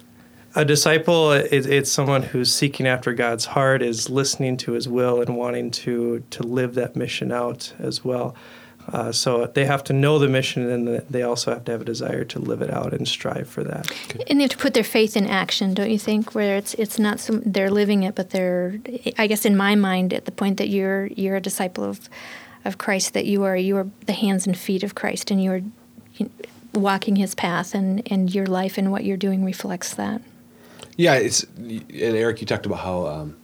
A 0.53 0.63
disciple 0.63 1.31
is 1.31 1.65
it's 1.65 1.91
someone 1.91 2.21
who's 2.21 2.53
seeking 2.53 2.85
after 2.85 3.11
God's 3.11 3.45
heart, 3.45 3.81
is 3.81 4.09
listening 4.09 4.55
to 4.57 4.73
His 4.73 4.87
will, 4.87 5.19
and 5.19 5.35
wanting 5.35 5.71
to 5.71 6.23
to 6.29 6.43
live 6.43 6.75
that 6.75 6.95
mission 6.95 7.31
out 7.31 7.73
as 7.79 8.05
well. 8.05 8.35
Uh, 8.91 9.11
so 9.11 9.47
they 9.47 9.65
have 9.65 9.83
to 9.83 9.93
know 9.93 10.19
the 10.19 10.27
mission, 10.27 10.69
and 10.69 10.87
they 11.09 11.23
also 11.23 11.51
have 11.53 11.65
to 11.65 11.71
have 11.71 11.81
a 11.81 11.85
desire 11.85 12.23
to 12.23 12.39
live 12.39 12.61
it 12.61 12.69
out 12.69 12.93
and 12.93 13.07
strive 13.07 13.49
for 13.49 13.63
that. 13.63 13.91
And 14.29 14.39
they 14.39 14.43
have 14.43 14.51
to 14.51 14.57
put 14.57 14.73
their 14.73 14.83
faith 14.83 15.17
in 15.17 15.25
action, 15.25 15.73
don't 15.73 15.89
you 15.89 15.97
think? 15.97 16.35
Where 16.35 16.57
it's 16.57 16.73
it's 16.75 16.99
not 16.99 17.19
some 17.19 17.41
they're 17.45 17.71
living 17.71 18.03
it, 18.03 18.15
but 18.15 18.29
they're. 18.29 18.79
I 19.17 19.27
guess 19.27 19.45
in 19.45 19.57
my 19.57 19.75
mind, 19.75 20.13
at 20.13 20.25
the 20.25 20.31
point 20.31 20.57
that 20.57 20.69
you're 20.69 21.07
you're 21.07 21.35
a 21.35 21.41
disciple 21.41 21.83
of 21.83 22.09
of 22.63 22.77
Christ, 22.77 23.13
that 23.13 23.25
you 23.25 23.43
are 23.43 23.57
you 23.57 23.75
are 23.77 23.87
the 24.05 24.13
hands 24.13 24.45
and 24.45 24.57
feet 24.57 24.83
of 24.83 24.93
Christ, 24.93 25.31
and 25.31 25.43
you 25.43 25.51
are 25.51 25.61
you 26.13 26.25
know, 26.25 26.79
walking 26.79 27.15
His 27.15 27.33
path, 27.33 27.73
and 27.73 28.03
and 28.11 28.33
your 28.33 28.45
life 28.45 28.77
and 28.77 28.91
what 28.91 29.03
you're 29.03 29.17
doing 29.17 29.43
reflects 29.43 29.95
that. 29.95 30.21
Yeah, 30.95 31.15
it's 31.15 31.43
and 31.43 31.91
Eric, 31.91 32.39
you 32.41 32.47
talked 32.47 32.65
about 32.67 32.79
how 32.79 33.07
um, 33.07 33.37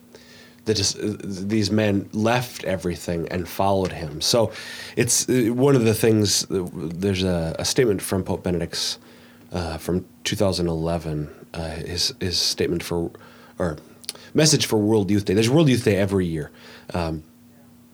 these 0.74 1.72
men 1.72 2.10
left 2.14 2.64
everything 2.64 3.28
and 3.30 3.48
followed 3.48 3.92
him. 3.92 4.22
So 4.22 4.52
it's 4.96 5.28
uh, 5.30 5.54
one 5.54 5.76
of 5.76 5.84
the 5.86 5.94
things. 5.94 6.50
uh, 6.52 6.68
There's 6.74 7.24
a, 7.24 7.56
a 7.60 7.66
statement 7.66 8.02
from 8.02 8.24
Pope 8.24 8.44
Benedict's 8.44 8.98
uh, 9.52 9.78
from 9.78 10.06
2011. 10.24 11.30
Uh, 11.54 11.70
his 11.70 12.14
his 12.20 12.40
statement 12.40 12.84
for 12.84 13.12
or 13.60 13.78
message 14.34 14.66
for 14.66 14.78
World 14.78 15.12
Youth 15.12 15.26
Day. 15.26 15.34
There's 15.34 15.50
World 15.50 15.70
Youth 15.70 15.84
Day 15.84 15.98
every 15.98 16.26
year. 16.26 16.52
Um, 16.94 17.24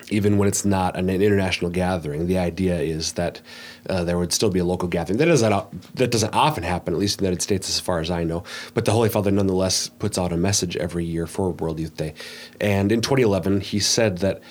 even 0.10 0.38
when 0.38 0.48
it's 0.48 0.64
not 0.64 0.96
an 0.96 1.10
international 1.10 1.70
gathering, 1.70 2.28
the 2.28 2.38
idea 2.38 2.80
is 2.80 3.14
that 3.14 3.42
uh, 3.90 4.04
there 4.04 4.18
would 4.18 4.32
still 4.32 4.50
be 4.50 4.60
a 4.60 4.66
local 4.66 4.88
gathering. 4.88 5.18
That 5.18 5.26
doesn't 5.26 5.96
that 5.96 6.12
doesn't 6.12 6.34
often 6.34 6.64
happen, 6.64 6.94
at 6.94 7.00
least 7.00 7.20
in 7.20 7.24
the 7.24 7.30
United 7.30 7.42
States, 7.42 7.70
as 7.70 7.80
far 7.80 8.00
as 8.00 8.10
I 8.10 8.24
know. 8.24 8.44
But 8.74 8.86
the 8.86 8.92
Holy 8.92 9.10
Father 9.10 9.32
nonetheless 9.32 9.90
puts 9.90 10.18
out 10.18 10.32
a 10.32 10.38
message 10.38 10.78
every 10.78 11.06
year 11.06 11.28
for 11.28 11.52
World 11.52 11.80
Youth 11.80 11.98
Day, 11.98 12.14
and 12.62 12.92
in 12.92 13.02
2011 13.02 13.62
he 13.62 13.80
said 13.80 14.20
that 14.20 14.42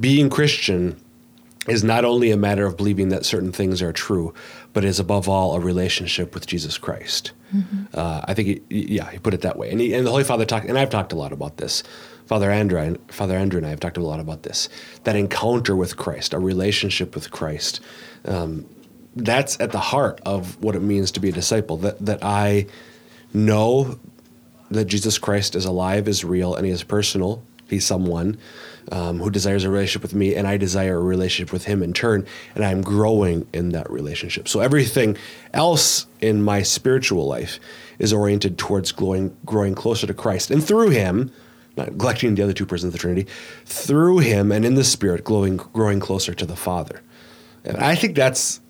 being 0.00 0.30
Christian 0.30 1.00
is 1.68 1.84
not 1.84 2.04
only 2.04 2.30
a 2.30 2.36
matter 2.36 2.66
of 2.66 2.76
believing 2.76 3.10
that 3.10 3.24
certain 3.24 3.52
things 3.52 3.80
are 3.82 3.92
true, 3.92 4.34
but 4.72 4.84
is 4.84 4.98
above 4.98 5.28
all 5.28 5.54
a 5.54 5.60
relationship 5.60 6.34
with 6.34 6.46
Jesus 6.46 6.76
Christ. 6.78 7.32
Uh, 7.94 8.22
I 8.24 8.34
think, 8.34 8.48
he, 8.48 8.94
yeah, 8.96 9.10
he 9.10 9.18
put 9.18 9.34
it 9.34 9.42
that 9.42 9.56
way. 9.56 9.70
And, 9.70 9.80
he, 9.80 9.94
and 9.94 10.06
the 10.06 10.10
Holy 10.10 10.24
Father 10.24 10.44
talked, 10.44 10.66
and 10.66 10.78
I've 10.78 10.90
talked 10.90 11.12
a 11.12 11.16
lot 11.16 11.32
about 11.32 11.58
this. 11.58 11.82
Father 12.26 12.50
Andrew, 12.50 12.80
and 12.80 12.98
Father 13.12 13.36
Andrew 13.36 13.58
and 13.58 13.66
I 13.66 13.70
have 13.70 13.80
talked 13.80 13.96
a 13.96 14.00
lot 14.00 14.20
about 14.20 14.42
this. 14.42 14.68
That 15.04 15.16
encounter 15.16 15.76
with 15.76 15.96
Christ, 15.96 16.32
a 16.32 16.38
relationship 16.38 17.14
with 17.14 17.30
Christ, 17.30 17.80
um, 18.24 18.66
that's 19.14 19.60
at 19.60 19.72
the 19.72 19.78
heart 19.78 20.20
of 20.24 20.60
what 20.62 20.74
it 20.74 20.80
means 20.80 21.12
to 21.12 21.20
be 21.20 21.28
a 21.28 21.32
disciple. 21.32 21.76
That 21.76 21.98
that 22.06 22.20
I 22.24 22.66
know 23.34 23.98
that 24.70 24.86
Jesus 24.86 25.18
Christ 25.18 25.54
is 25.54 25.66
alive, 25.66 26.08
is 26.08 26.24
real, 26.24 26.54
and 26.54 26.64
he 26.64 26.72
is 26.72 26.82
personal. 26.82 27.42
He's 27.72 27.86
someone 27.86 28.36
um, 28.90 29.18
who 29.18 29.30
desires 29.30 29.64
a 29.64 29.70
relationship 29.70 30.02
with 30.02 30.14
me, 30.14 30.34
and 30.34 30.46
I 30.46 30.58
desire 30.58 30.98
a 30.98 31.02
relationship 31.02 31.54
with 31.54 31.64
him 31.64 31.82
in 31.82 31.94
turn, 31.94 32.26
and 32.54 32.62
I'm 32.62 32.82
growing 32.82 33.46
in 33.54 33.70
that 33.70 33.90
relationship. 33.90 34.46
So 34.46 34.60
everything 34.60 35.16
else 35.54 36.06
in 36.20 36.42
my 36.42 36.60
spiritual 36.60 37.26
life 37.26 37.58
is 37.98 38.12
oriented 38.12 38.58
towards 38.58 38.92
growing, 38.92 39.34
growing 39.46 39.74
closer 39.74 40.06
to 40.06 40.12
Christ, 40.12 40.50
and 40.50 40.62
through 40.62 40.90
him, 40.90 41.32
not 41.78 41.88
neglecting 41.88 42.34
the 42.34 42.42
other 42.42 42.52
two 42.52 42.66
persons 42.66 42.88
of 42.88 42.92
the 42.92 42.98
Trinity, 42.98 43.26
through 43.64 44.18
him 44.18 44.52
and 44.52 44.66
in 44.66 44.74
the 44.74 44.84
Spirit, 44.84 45.24
growing, 45.24 45.56
growing 45.56 45.98
closer 45.98 46.34
to 46.34 46.44
the 46.44 46.56
Father. 46.56 47.00
And 47.64 47.78
I 47.78 47.94
think 47.94 48.16
that's 48.16 48.60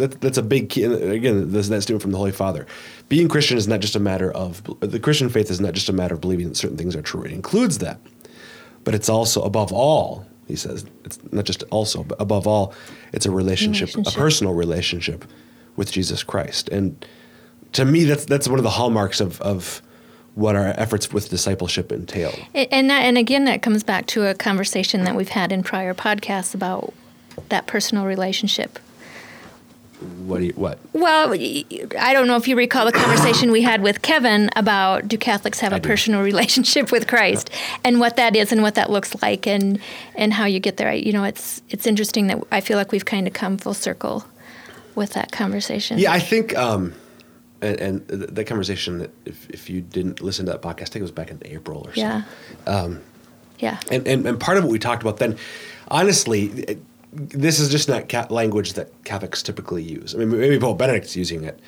that, 0.00 0.20
that's 0.20 0.38
a 0.38 0.42
big 0.42 0.68
key. 0.68 0.84
Again, 0.84 1.52
this 1.52 1.68
that 1.68 1.82
statement 1.82 2.02
from 2.02 2.10
the 2.12 2.18
Holy 2.18 2.32
Father. 2.32 2.66
Being 3.08 3.28
Christian 3.28 3.56
is 3.56 3.68
not 3.68 3.80
just 3.80 3.96
a 3.96 4.00
matter 4.00 4.30
of 4.32 4.62
the 4.80 4.98
Christian 5.00 5.28
faith 5.28 5.50
is 5.50 5.60
not 5.60 5.74
just 5.74 5.88
a 5.88 5.92
matter 5.92 6.14
of 6.14 6.20
believing 6.20 6.48
that 6.48 6.56
certain 6.56 6.76
things 6.76 6.96
are 6.96 7.02
true. 7.02 7.22
It 7.22 7.32
includes 7.32 7.78
that, 7.78 8.00
but 8.84 8.94
it's 8.94 9.08
also 9.08 9.42
above 9.42 9.72
all. 9.72 10.26
He 10.48 10.56
says 10.56 10.84
it's 11.04 11.18
not 11.32 11.44
just 11.44 11.62
also, 11.70 12.02
but 12.02 12.20
above 12.20 12.46
all, 12.46 12.74
it's 13.12 13.26
a 13.26 13.30
relationship, 13.30 13.88
Relationship. 13.88 14.12
a 14.12 14.18
personal 14.18 14.54
relationship 14.54 15.24
with 15.76 15.92
Jesus 15.92 16.24
Christ. 16.24 16.68
And 16.70 17.04
to 17.72 17.84
me, 17.84 18.04
that's 18.04 18.24
that's 18.24 18.48
one 18.48 18.58
of 18.58 18.64
the 18.64 18.70
hallmarks 18.70 19.20
of 19.20 19.40
of 19.42 19.80
what 20.34 20.56
our 20.56 20.68
efforts 20.76 21.12
with 21.12 21.28
discipleship 21.28 21.92
entail. 21.92 22.32
And 22.54 22.88
that, 22.90 23.02
and 23.02 23.18
again, 23.18 23.44
that 23.46 23.62
comes 23.62 23.82
back 23.82 24.06
to 24.06 24.26
a 24.26 24.34
conversation 24.34 25.04
that 25.04 25.16
we've 25.16 25.28
had 25.28 25.52
in 25.52 25.62
prior 25.62 25.92
podcasts 25.92 26.54
about 26.54 26.94
that 27.48 27.66
personal 27.66 28.06
relationship. 28.06 28.78
What 30.00 30.38
do 30.38 30.44
you 30.46 30.52
what? 30.54 30.78
Well, 30.92 31.32
I 31.34 32.12
don't 32.12 32.26
know 32.26 32.36
if 32.36 32.48
you 32.48 32.56
recall 32.56 32.86
the 32.86 32.92
conversation 32.92 33.50
we 33.52 33.62
had 33.62 33.82
with 33.82 34.00
Kevin 34.02 34.48
about 34.56 35.08
do 35.08 35.18
Catholics 35.18 35.60
have 35.60 35.72
I 35.72 35.76
a 35.76 35.80
do. 35.80 35.88
personal 35.88 36.22
relationship 36.32 36.90
with 36.90 37.06
Christ 37.06 37.50
and 37.84 38.00
what 38.00 38.16
that 38.16 38.34
is 38.34 38.50
and 38.52 38.62
what 38.62 38.74
that 38.76 38.90
looks 38.90 39.20
like 39.22 39.46
and 39.46 39.78
and 40.14 40.32
how 40.32 40.46
you 40.46 40.58
get 40.60 40.76
there. 40.78 40.88
I- 40.88 40.94
You 40.94 41.12
know, 41.12 41.24
it's 41.24 41.60
it's 41.68 41.86
interesting 41.86 42.28
that 42.28 42.42
I 42.50 42.60
feel 42.60 42.78
like 42.78 42.92
we've 42.92 43.04
kind 43.04 43.26
of 43.26 43.32
come 43.34 43.58
full 43.58 43.74
circle 43.74 44.24
with 44.94 45.12
that 45.12 45.32
conversation. 45.32 45.98
Yeah, 45.98 46.12
I 46.12 46.18
think, 46.18 46.56
um, 46.56 46.94
and, 47.62 47.78
and 47.80 48.08
that 48.08 48.46
conversation, 48.46 48.98
that 48.98 49.10
if, 49.26 49.48
if 49.50 49.70
you 49.70 49.80
didn't 49.82 50.20
listen 50.22 50.46
to 50.46 50.52
that 50.52 50.62
podcast, 50.62 50.82
I 50.82 50.84
think 50.86 50.96
it 50.96 51.02
was 51.02 51.10
back 51.12 51.30
in 51.30 51.40
April 51.44 51.82
or 51.86 51.94
so. 51.94 52.00
Yeah. 52.00 52.22
yeah. 53.58 53.78
And, 53.90 54.06
and, 54.08 54.26
and 54.26 54.40
part 54.40 54.56
of 54.58 54.64
what 54.64 54.72
we 54.72 54.78
talked 54.78 55.02
about 55.02 55.18
then, 55.18 55.36
honestly, 55.88 56.78
this 57.12 57.58
is 57.58 57.68
just 57.68 57.88
not 57.88 58.08
ca- 58.08 58.26
language 58.30 58.74
that 58.74 58.88
Catholics 59.04 59.42
typically 59.42 59.82
use. 59.82 60.14
I 60.14 60.18
mean, 60.18 60.30
maybe 60.30 60.58
Pope 60.58 60.78
Benedict's 60.78 61.16
using 61.16 61.44
it, 61.44 61.58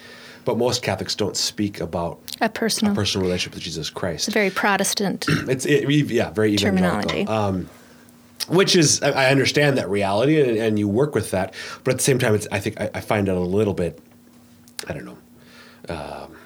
but 0.45 0.57
most 0.57 0.83
Catholics 0.83 1.15
don't 1.15 1.37
speak 1.37 1.81
about 1.81 2.21
A 2.41 2.49
personal, 2.49 2.93
a 2.93 2.97
personal 2.97 3.27
relationship 3.27 3.55
with 3.55 3.63
Jesus 3.65 3.91
Christ. 3.91 4.29
it's 4.29 4.35
very 4.35 4.51
Protestant 4.51 5.27
It's 5.49 5.67
it, 5.67 5.89
yeah, 6.11 6.31
very 6.31 6.57
terminology. 6.57 7.27
Um, 7.27 7.69
which 8.49 8.75
is 8.75 9.03
I, 9.03 9.11
I 9.11 9.31
understand 9.31 9.79
that 9.79 9.89
reality 9.89 10.41
and, 10.41 10.59
and 10.59 10.79
you 10.79 10.89
work 10.89 11.15
with 11.15 11.31
that, 11.31 11.55
but 11.85 11.93
at 11.93 11.99
the 11.99 12.05
same 12.05 12.19
time, 12.19 12.35
it's 12.35 12.47
I 12.51 12.59
think 12.59 12.81
I, 12.81 12.91
I 12.95 13.01
find 13.01 13.29
it 13.29 13.37
a 13.37 13.41
little 13.41 13.75
bit 13.75 14.01
I 14.89 14.93
don't 14.93 15.05
know 15.05 15.19
um, 15.89 16.37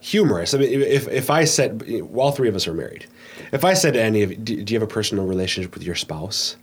humorous. 0.00 0.54
I 0.54 0.58
mean, 0.58 0.82
if 0.82 1.08
if 1.08 1.30
I 1.30 1.44
said 1.44 1.82
well, 2.10 2.26
all 2.26 2.32
three 2.32 2.48
of 2.48 2.54
us 2.54 2.66
are 2.68 2.74
married, 2.74 3.06
if 3.54 3.64
I 3.64 3.72
said 3.72 3.94
to 3.94 4.02
any 4.02 4.22
of 4.22 4.32
you, 4.32 4.36
do, 4.36 4.62
do 4.62 4.74
you 4.74 4.80
have 4.80 4.88
a 4.88 4.92
personal 4.92 5.26
relationship 5.26 5.74
with 5.74 5.84
your 5.84 5.94
spouse? 5.94 6.56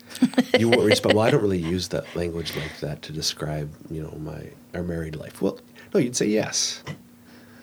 You 0.59 0.67
won't 0.67 0.81
respond. 0.85 1.15
Well, 1.15 1.25
I 1.25 1.31
don't 1.31 1.41
really 1.41 1.57
use 1.57 1.87
that 1.87 2.03
language 2.17 2.53
like 2.55 2.79
that 2.81 3.01
to 3.03 3.13
describe 3.13 3.73
you 3.89 4.03
know 4.03 4.11
my 4.19 4.49
our 4.73 4.83
married 4.83 5.15
life. 5.15 5.41
Well, 5.41 5.57
no, 5.93 6.01
you'd 6.01 6.17
say 6.17 6.27
yes. 6.27 6.83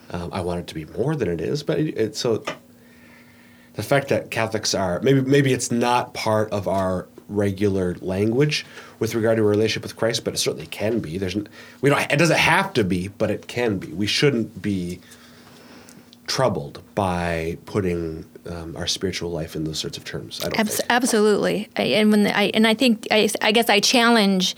Um, 0.09 0.31
I 0.33 0.41
want 0.41 0.61
it 0.61 0.67
to 0.67 0.73
be 0.73 0.85
more 0.85 1.15
than 1.15 1.27
it 1.27 1.41
is, 1.41 1.61
but 1.61 1.79
it, 1.79 1.95
it, 1.95 2.15
so 2.15 2.43
the 3.75 3.83
fact 3.83 4.07
that 4.07 4.31
Catholics 4.31 4.73
are 4.73 4.99
maybe 5.01 5.21
maybe 5.21 5.53
it's 5.53 5.71
not 5.71 6.15
part 6.15 6.51
of 6.51 6.67
our 6.67 7.07
regular 7.27 7.95
language 8.01 8.65
with 8.97 9.13
regard 9.13 9.37
to 9.37 9.43
a 9.43 9.45
relationship 9.45 9.83
with 9.83 9.95
Christ, 9.95 10.25
but 10.25 10.33
it 10.33 10.37
certainly 10.37 10.65
can 10.65 10.99
be. 10.99 11.19
There's 11.19 11.35
we 11.81 11.91
don't 11.91 12.11
it 12.11 12.17
doesn't 12.17 12.39
have 12.39 12.73
to 12.73 12.83
be, 12.83 13.09
but 13.09 13.29
it 13.29 13.47
can 13.47 13.77
be. 13.77 13.87
We 13.89 14.07
shouldn't 14.07 14.59
be 14.59 14.99
troubled 16.25 16.81
by 16.95 17.57
putting 17.65 18.25
um, 18.47 18.75
our 18.75 18.87
spiritual 18.87 19.31
life 19.31 19.55
in 19.55 19.63
those 19.63 19.79
sorts 19.79 19.97
of 19.97 20.05
terms. 20.05 20.39
I 20.41 20.49
don't 20.49 20.59
Abs- 20.59 20.77
think. 20.77 20.87
absolutely. 20.89 21.69
I, 21.75 21.83
and 21.83 22.11
when 22.11 22.23
the, 22.23 22.37
I 22.37 22.43
and 22.53 22.65
I 22.67 22.73
think 22.73 23.07
I, 23.11 23.29
I 23.41 23.51
guess 23.51 23.69
I 23.69 23.79
challenge 23.79 24.55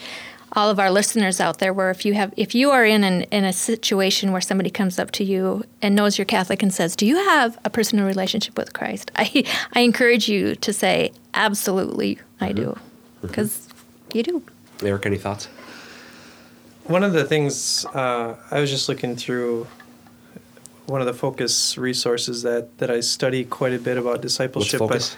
all 0.53 0.69
of 0.69 0.79
our 0.79 0.91
listeners 0.91 1.39
out 1.39 1.59
there 1.59 1.73
where 1.73 1.89
if 1.91 2.05
you 2.05 2.13
have 2.13 2.33
if 2.35 2.53
you 2.53 2.71
are 2.71 2.83
in 2.85 3.03
an 3.03 3.21
in 3.23 3.43
a 3.45 3.53
situation 3.53 4.31
where 4.31 4.41
somebody 4.41 4.69
comes 4.69 4.99
up 4.99 5.11
to 5.11 5.23
you 5.23 5.63
and 5.81 5.95
knows 5.95 6.17
you're 6.17 6.25
Catholic 6.25 6.61
and 6.61 6.73
says, 6.73 6.95
"Do 6.95 7.05
you 7.05 7.15
have 7.15 7.57
a 7.63 7.69
personal 7.69 8.05
relationship 8.05 8.57
with 8.57 8.73
Christ?" 8.73 9.11
I 9.15 9.43
I 9.73 9.79
encourage 9.81 10.27
you 10.27 10.55
to 10.55 10.73
say, 10.73 11.11
"Absolutely, 11.33 12.19
I 12.39 12.51
do," 12.51 12.77
because 13.21 13.67
you 14.13 14.23
do. 14.23 14.43
Eric, 14.83 15.05
any 15.05 15.17
thoughts? 15.17 15.47
One 16.85 17.03
of 17.03 17.13
the 17.13 17.23
things 17.23 17.85
uh, 17.93 18.35
I 18.49 18.59
was 18.59 18.69
just 18.69 18.89
looking 18.89 19.15
through 19.15 19.67
one 20.91 21.01
of 21.01 21.07
the 21.07 21.13
focus 21.13 21.77
resources 21.77 22.43
that, 22.43 22.77
that 22.77 22.91
I 22.91 22.99
study 22.99 23.45
quite 23.45 23.73
a 23.73 23.79
bit 23.79 23.97
about 23.97 24.13
What's 24.13 24.21
discipleship. 24.23 24.79
focus? 24.79 25.15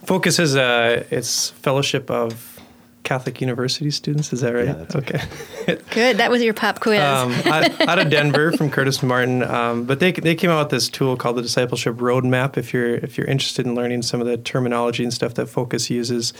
But 0.00 0.08
focus 0.08 0.38
is 0.38 0.56
a 0.56 1.06
it's 1.10 1.50
Fellowship 1.50 2.10
of 2.10 2.58
Catholic 3.02 3.40
University 3.40 3.90
Students. 3.90 4.32
Is 4.32 4.40
that 4.40 4.54
right? 4.54 4.66
Yeah, 4.66 4.72
that's 4.72 4.96
okay. 4.96 5.20
Good. 5.90 6.18
That 6.18 6.30
was 6.30 6.42
your 6.42 6.54
pop 6.54 6.80
quiz. 6.80 7.00
um, 7.00 7.32
out, 7.46 7.80
out 7.88 7.98
of 7.98 8.10
Denver 8.10 8.52
from 8.52 8.70
Curtis 8.70 9.02
Martin. 9.02 9.42
Um, 9.42 9.84
but 9.84 10.00
they 10.00 10.12
they 10.12 10.34
came 10.34 10.50
out 10.50 10.64
with 10.64 10.70
this 10.70 10.88
tool 10.88 11.16
called 11.16 11.36
the 11.36 11.42
Discipleship 11.42 11.96
Roadmap. 11.96 12.56
If 12.56 12.72
you're 12.72 12.94
if 12.94 13.18
you're 13.18 13.26
interested 13.26 13.66
in 13.66 13.74
learning 13.74 14.02
some 14.02 14.20
of 14.20 14.26
the 14.26 14.36
terminology 14.36 15.02
and 15.02 15.12
stuff 15.12 15.34
that 15.34 15.46
Focus 15.46 15.90
uses, 15.90 16.32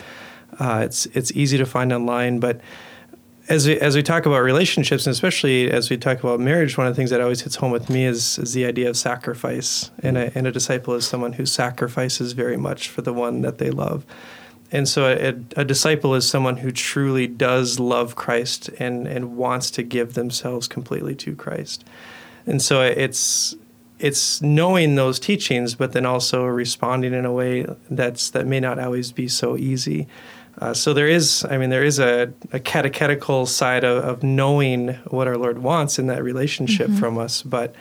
uh, 0.59 0.83
it's 0.85 1.07
it's 1.07 1.33
easy 1.33 1.59
to 1.59 1.67
find 1.67 1.93
online. 1.93 2.41
But 2.41 2.61
as 3.51 3.67
we, 3.67 3.79
as 3.81 3.97
we 3.97 4.03
talk 4.03 4.27
about 4.27 4.39
relationships, 4.39 5.07
and 5.07 5.13
especially 5.13 5.71
as 5.71 5.91
we 5.91 5.97
talk 5.97 6.21
about 6.21 6.39
marriage, 6.39 6.79
one 6.79 6.87
of 6.87 6.95
the 6.95 6.97
things 6.97 7.11
that 7.11 7.21
always 7.21 7.41
hits 7.41 7.57
home 7.57 7.73
with 7.73 7.91
me 7.91 8.07
is, 8.07 8.39
is 8.39 8.55
the 8.55 8.65
idea 8.65 8.89
of 8.89 8.97
sacrifice. 8.97 9.91
And 10.05 10.17
a, 10.17 10.31
and 10.39 10.47
a 10.47 10.53
disciple 10.53 10.95
is 10.95 11.05
someone 11.05 11.33
who 11.33 11.45
sacrifices 11.45 12.33
very 12.33 12.57
much 12.57 12.89
for 12.89 13.03
the 13.03 13.13
one 13.13 13.43
that 13.43 13.59
they 13.59 13.71
love. 13.71 14.07
And 14.71 14.89
so 14.89 15.09
a, 15.09 15.61
a 15.61 15.65
disciple 15.65 16.15
is 16.15 16.29
someone 16.29 16.59
who 16.59 16.71
truly 16.71 17.27
does 17.27 17.81
love 17.81 18.15
Christ 18.15 18.69
and, 18.79 19.09
and 19.09 19.37
wants 19.37 19.73
to 19.73 19.83
give 19.83 20.15
themselves 20.15 20.69
completely 20.69 21.17
to 21.17 21.35
Christ. 21.35 21.85
And 22.47 22.63
so 22.63 22.83
it's 22.83 23.57
it's 23.99 24.41
knowing 24.41 24.95
those 24.95 25.21
teachings, 25.21 25.75
but 25.75 25.93
then 25.93 26.07
also 26.07 26.47
responding 26.47 27.13
in 27.13 27.27
a 27.27 27.33
way 27.33 27.67
that's 27.91 28.31
that 28.31 28.47
may 28.47 28.61
not 28.61 28.79
always 28.79 29.13
be 29.13 29.29
so 29.29 29.59
easy. 29.59 30.07
Uh, 30.61 30.75
so 30.75 30.93
there 30.93 31.09
is, 31.09 31.47
I 31.49 31.57
mean, 31.57 31.71
there 31.71 31.85
is 31.85 31.99
a, 31.99 32.33
a 32.53 32.61
catechetical 32.61 33.47
side 33.47 33.83
of, 33.83 34.05
of 34.05 34.23
knowing 34.23 34.89
what 35.09 35.27
our 35.27 35.39
Lord 35.39 35.59
wants 35.59 35.99
in 35.99 36.07
that 36.09 36.23
relationship 36.23 36.91
from 36.91 37.17
us, 37.17 37.43
but 37.43 37.75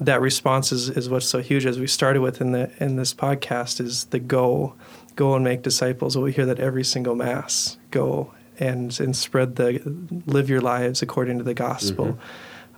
that 0.00 0.20
response 0.20 0.70
is, 0.70 0.88
is 0.90 1.08
what's 1.08 1.26
so 1.26 1.40
huge. 1.40 1.66
As 1.66 1.80
we 1.80 1.88
started 1.88 2.22
with 2.22 2.40
in 2.40 2.52
the 2.52 2.70
in 2.78 2.94
this 2.94 3.12
podcast, 3.12 3.80
is 3.80 4.04
the 4.04 4.20
go, 4.20 4.74
go 5.16 5.34
and 5.34 5.42
make 5.42 5.62
disciples. 5.62 6.16
Well, 6.16 6.24
we 6.24 6.32
hear 6.32 6.46
that 6.46 6.60
every 6.60 6.84
single 6.84 7.16
mass. 7.16 7.78
Go 7.90 8.32
and 8.60 8.98
and 9.00 9.16
spread 9.16 9.56
the 9.56 9.80
live 10.26 10.48
your 10.48 10.60
lives 10.60 11.02
according 11.02 11.38
to 11.38 11.44
the 11.44 11.54
gospel. 11.54 12.18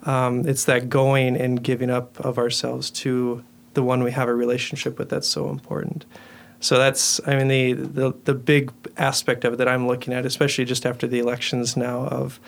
Um, 0.05 0.49
it's 0.49 0.65
that 0.65 0.89
going 0.89 1.37
and 1.37 1.63
giving 1.63 1.91
up 1.91 2.19
of 2.21 2.39
ourselves 2.39 2.91
to 2.91 3.45
the 3.75 3.83
one 3.83 4.03
we 4.03 4.13
have 4.13 4.29
a 4.29 4.35
relationship 4.35 4.99
with 4.99 5.11
that's 5.11 5.29
so 5.29 5.51
important. 5.51 6.07
So 6.61 6.79
that's, 6.79 7.21
I 7.27 7.37
mean, 7.37 7.49
the, 7.49 7.73
the 7.73 8.15
the 8.25 8.35
big 8.35 8.73
aspect 8.97 9.45
of 9.45 9.55
it 9.55 9.57
that 9.57 9.69
I'm 9.69 9.87
looking 9.87 10.13
at, 10.13 10.27
especially 10.27 10.67
just 10.67 10.85
after 10.85 11.07
the 11.07 11.19
elections 11.19 11.77
now, 11.77 12.07
of 12.07 12.39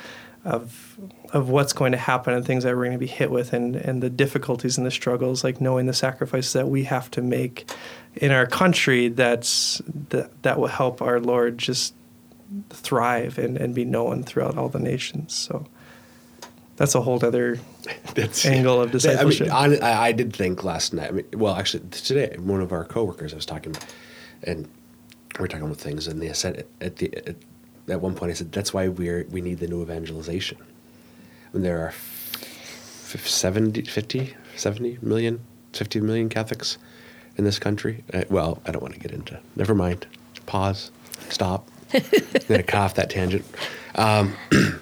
of 0.44 0.98
of 1.32 1.48
what's 1.48 1.72
going 1.72 1.92
to 1.92 1.98
happen 1.98 2.34
and 2.34 2.44
things 2.44 2.64
that 2.64 2.76
we're 2.76 2.84
going 2.84 2.92
to 2.92 2.98
be 2.98 3.06
hit 3.06 3.30
with, 3.30 3.54
and 3.54 3.74
and 3.74 4.02
the 4.02 4.10
difficulties 4.10 4.76
and 4.76 4.86
the 4.86 4.90
struggles, 4.90 5.42
like 5.42 5.60
knowing 5.60 5.86
the 5.86 5.94
sacrifices 5.94 6.52
that 6.52 6.68
we 6.68 6.84
have 6.84 7.10
to 7.12 7.22
make 7.22 7.70
in 8.14 8.32
our 8.32 8.46
country. 8.46 9.08
That's 9.08 9.80
that 10.10 10.42
that 10.42 10.58
will 10.58 10.68
help 10.68 11.00
our 11.00 11.18
Lord 11.18 11.56
just 11.56 11.94
thrive 12.70 13.38
and, 13.38 13.56
and 13.56 13.74
be 13.74 13.84
known 13.84 14.22
throughout 14.22 14.58
all 14.58 14.68
the 14.68 14.78
nations. 14.78 15.34
So 15.34 15.66
that's 16.76 16.94
a 16.94 17.00
whole 17.00 17.24
other 17.24 17.58
angle 18.44 18.80
of 18.80 18.90
discipleship. 18.90 19.52
I 19.52 19.68
mean, 19.68 19.82
I, 19.82 20.06
I 20.08 20.12
did 20.12 20.34
think 20.34 20.64
last 20.64 20.92
night. 20.92 21.08
I 21.08 21.12
mean, 21.12 21.26
well, 21.34 21.54
actually, 21.54 21.88
today, 21.90 22.36
one 22.38 22.60
of 22.60 22.72
our 22.72 22.84
coworkers 22.84 23.32
I 23.32 23.36
was 23.36 23.46
talking, 23.46 23.74
and 24.42 24.68
we 25.38 25.44
are 25.44 25.48
talking 25.48 25.64
about 25.64 25.78
things, 25.78 26.06
and 26.06 26.20
they 26.20 26.32
said 26.32 26.66
at 26.80 26.96
the 26.96 27.14
at, 27.26 27.36
at 27.88 28.00
one 28.00 28.14
point, 28.14 28.30
I 28.30 28.34
said 28.34 28.52
that's 28.52 28.72
why 28.72 28.88
we're 28.88 29.26
we 29.30 29.40
need 29.40 29.58
the 29.58 29.66
new 29.68 29.82
evangelization. 29.82 30.58
When 31.52 31.62
there 31.62 31.80
are 31.80 31.88
f- 31.88 33.26
70, 33.26 33.82
50, 33.82 34.34
70 34.56 34.98
million, 35.02 35.40
50 35.74 36.00
million 36.00 36.28
Catholics 36.28 36.78
in 37.36 37.44
this 37.44 37.58
country. 37.58 38.04
Uh, 38.12 38.24
well, 38.30 38.62
I 38.66 38.72
don't 38.72 38.82
want 38.82 38.94
to 38.94 39.00
get 39.00 39.10
into. 39.10 39.38
Never 39.56 39.74
mind. 39.74 40.06
Pause. 40.46 40.90
Stop. 41.28 41.68
I'm 41.94 42.02
gonna 42.48 42.62
cough 42.62 42.94
that 42.94 43.10
tangent. 43.10 43.44
Um, 43.94 44.34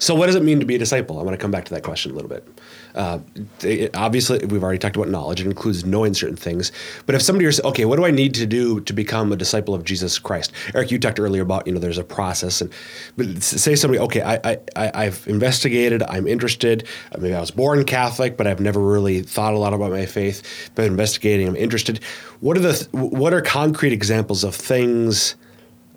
so, 0.00 0.14
what 0.14 0.26
does 0.26 0.34
it 0.34 0.42
mean 0.42 0.60
to 0.60 0.66
be 0.66 0.76
a 0.76 0.78
disciple? 0.78 1.18
I'm 1.18 1.26
going 1.26 1.36
to 1.36 1.40
come 1.40 1.50
back 1.50 1.66
to 1.66 1.74
that 1.74 1.82
question 1.82 2.12
a 2.12 2.14
little 2.14 2.30
bit. 2.30 2.48
Uh, 2.94 3.18
it, 3.62 3.94
obviously, 3.94 4.38
we've 4.46 4.62
already 4.62 4.78
talked 4.78 4.96
about 4.96 5.10
knowledge. 5.10 5.42
It 5.42 5.46
includes 5.46 5.84
knowing 5.84 6.14
certain 6.14 6.36
things. 6.36 6.72
But 7.04 7.14
if 7.14 7.20
somebody 7.20 7.44
is 7.44 7.60
okay, 7.60 7.84
what 7.84 7.96
do 7.96 8.06
I 8.06 8.10
need 8.10 8.32
to 8.36 8.46
do 8.46 8.80
to 8.80 8.94
become 8.94 9.30
a 9.30 9.36
disciple 9.36 9.74
of 9.74 9.84
Jesus 9.84 10.18
Christ? 10.18 10.52
Eric, 10.74 10.90
you 10.90 10.98
talked 10.98 11.20
earlier 11.20 11.42
about 11.42 11.66
you 11.66 11.74
know 11.74 11.78
there's 11.78 11.98
a 11.98 12.04
process, 12.04 12.62
and 12.62 12.72
but 13.18 13.42
say 13.42 13.76
somebody, 13.76 14.00
okay, 14.00 14.22
I, 14.22 14.58
I 14.74 14.90
I've 14.94 15.28
investigated, 15.28 16.02
I'm 16.04 16.26
interested. 16.26 16.86
Maybe 17.18 17.34
I 17.34 17.40
was 17.40 17.50
born 17.50 17.84
Catholic, 17.84 18.38
but 18.38 18.46
I've 18.46 18.60
never 18.60 18.80
really 18.80 19.20
thought 19.20 19.52
a 19.52 19.58
lot 19.58 19.74
about 19.74 19.90
my 19.90 20.06
faith. 20.06 20.70
But 20.74 20.86
investigating, 20.86 21.46
I'm 21.46 21.56
interested. 21.56 22.02
What 22.40 22.56
are 22.56 22.60
the 22.60 22.88
what 22.92 23.34
are 23.34 23.42
concrete 23.42 23.92
examples 23.92 24.44
of 24.44 24.54
things 24.54 25.36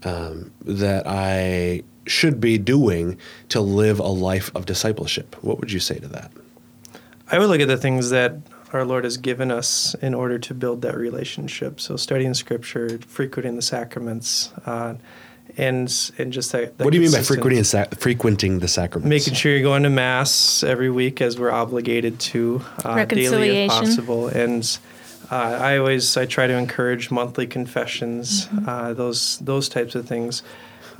um, 0.03 0.51
that 0.65 1.07
I 1.07 1.83
should 2.05 2.39
be 2.39 2.57
doing 2.57 3.17
to 3.49 3.61
live 3.61 3.99
a 3.99 4.07
life 4.07 4.51
of 4.55 4.65
discipleship? 4.65 5.35
What 5.41 5.59
would 5.59 5.71
you 5.71 5.79
say 5.79 5.99
to 5.99 6.07
that? 6.09 6.31
I 7.31 7.39
would 7.39 7.49
look 7.49 7.61
at 7.61 7.67
the 7.67 7.77
things 7.77 8.09
that 8.11 8.37
our 8.73 8.85
Lord 8.85 9.03
has 9.03 9.17
given 9.17 9.51
us 9.51 9.95
in 9.95 10.13
order 10.13 10.39
to 10.39 10.53
build 10.53 10.81
that 10.81 10.97
relationship. 10.97 11.79
So 11.79 11.95
studying 11.95 12.33
Scripture, 12.33 12.99
frequenting 13.07 13.55
the 13.55 13.61
sacraments, 13.61 14.51
uh, 14.65 14.95
and 15.57 16.11
and 16.17 16.33
just 16.33 16.51
that. 16.51 16.77
that 16.77 16.83
what 16.83 16.91
do 16.91 16.97
you 16.97 17.03
mean 17.03 17.11
by 17.11 17.21
frequenting 17.21 17.63
sa- 17.63 17.85
frequenting 17.97 18.59
the 18.59 18.67
sacraments? 18.67 19.09
Making 19.09 19.35
sure 19.35 19.51
you're 19.51 19.61
going 19.61 19.83
to 19.83 19.89
mass 19.89 20.63
every 20.63 20.89
week, 20.89 21.21
as 21.21 21.39
we're 21.39 21.51
obligated 21.51 22.19
to, 22.19 22.63
uh, 22.83 23.05
daily 23.05 23.65
if 23.65 23.69
possible, 23.69 24.27
and. 24.27 24.77
Uh, 25.31 25.57
I 25.59 25.77
always 25.77 26.15
I 26.15 26.25
try 26.27 26.45
to 26.45 26.53
encourage 26.53 27.09
monthly 27.09 27.47
confessions, 27.47 28.45
mm-hmm. 28.47 28.69
uh, 28.69 28.93
those 28.93 29.39
those 29.39 29.67
types 29.67 29.95
of 29.95 30.05
things. 30.05 30.43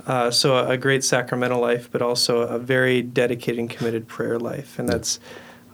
Uh, 0.06 0.30
so 0.30 0.58
a, 0.58 0.72
a, 0.72 0.78
great 0.78 1.04
sacramental 1.04 1.62
life, 1.62 1.90
but 1.90 2.02
also 2.02 2.42
a 2.42 2.60
very 2.60 3.02
dedicated 3.02 3.58
and 3.58 3.70
committed 3.70 4.06
prayer 4.06 4.38
life, 4.38 4.78
and 4.78 4.90
that's 4.90 5.20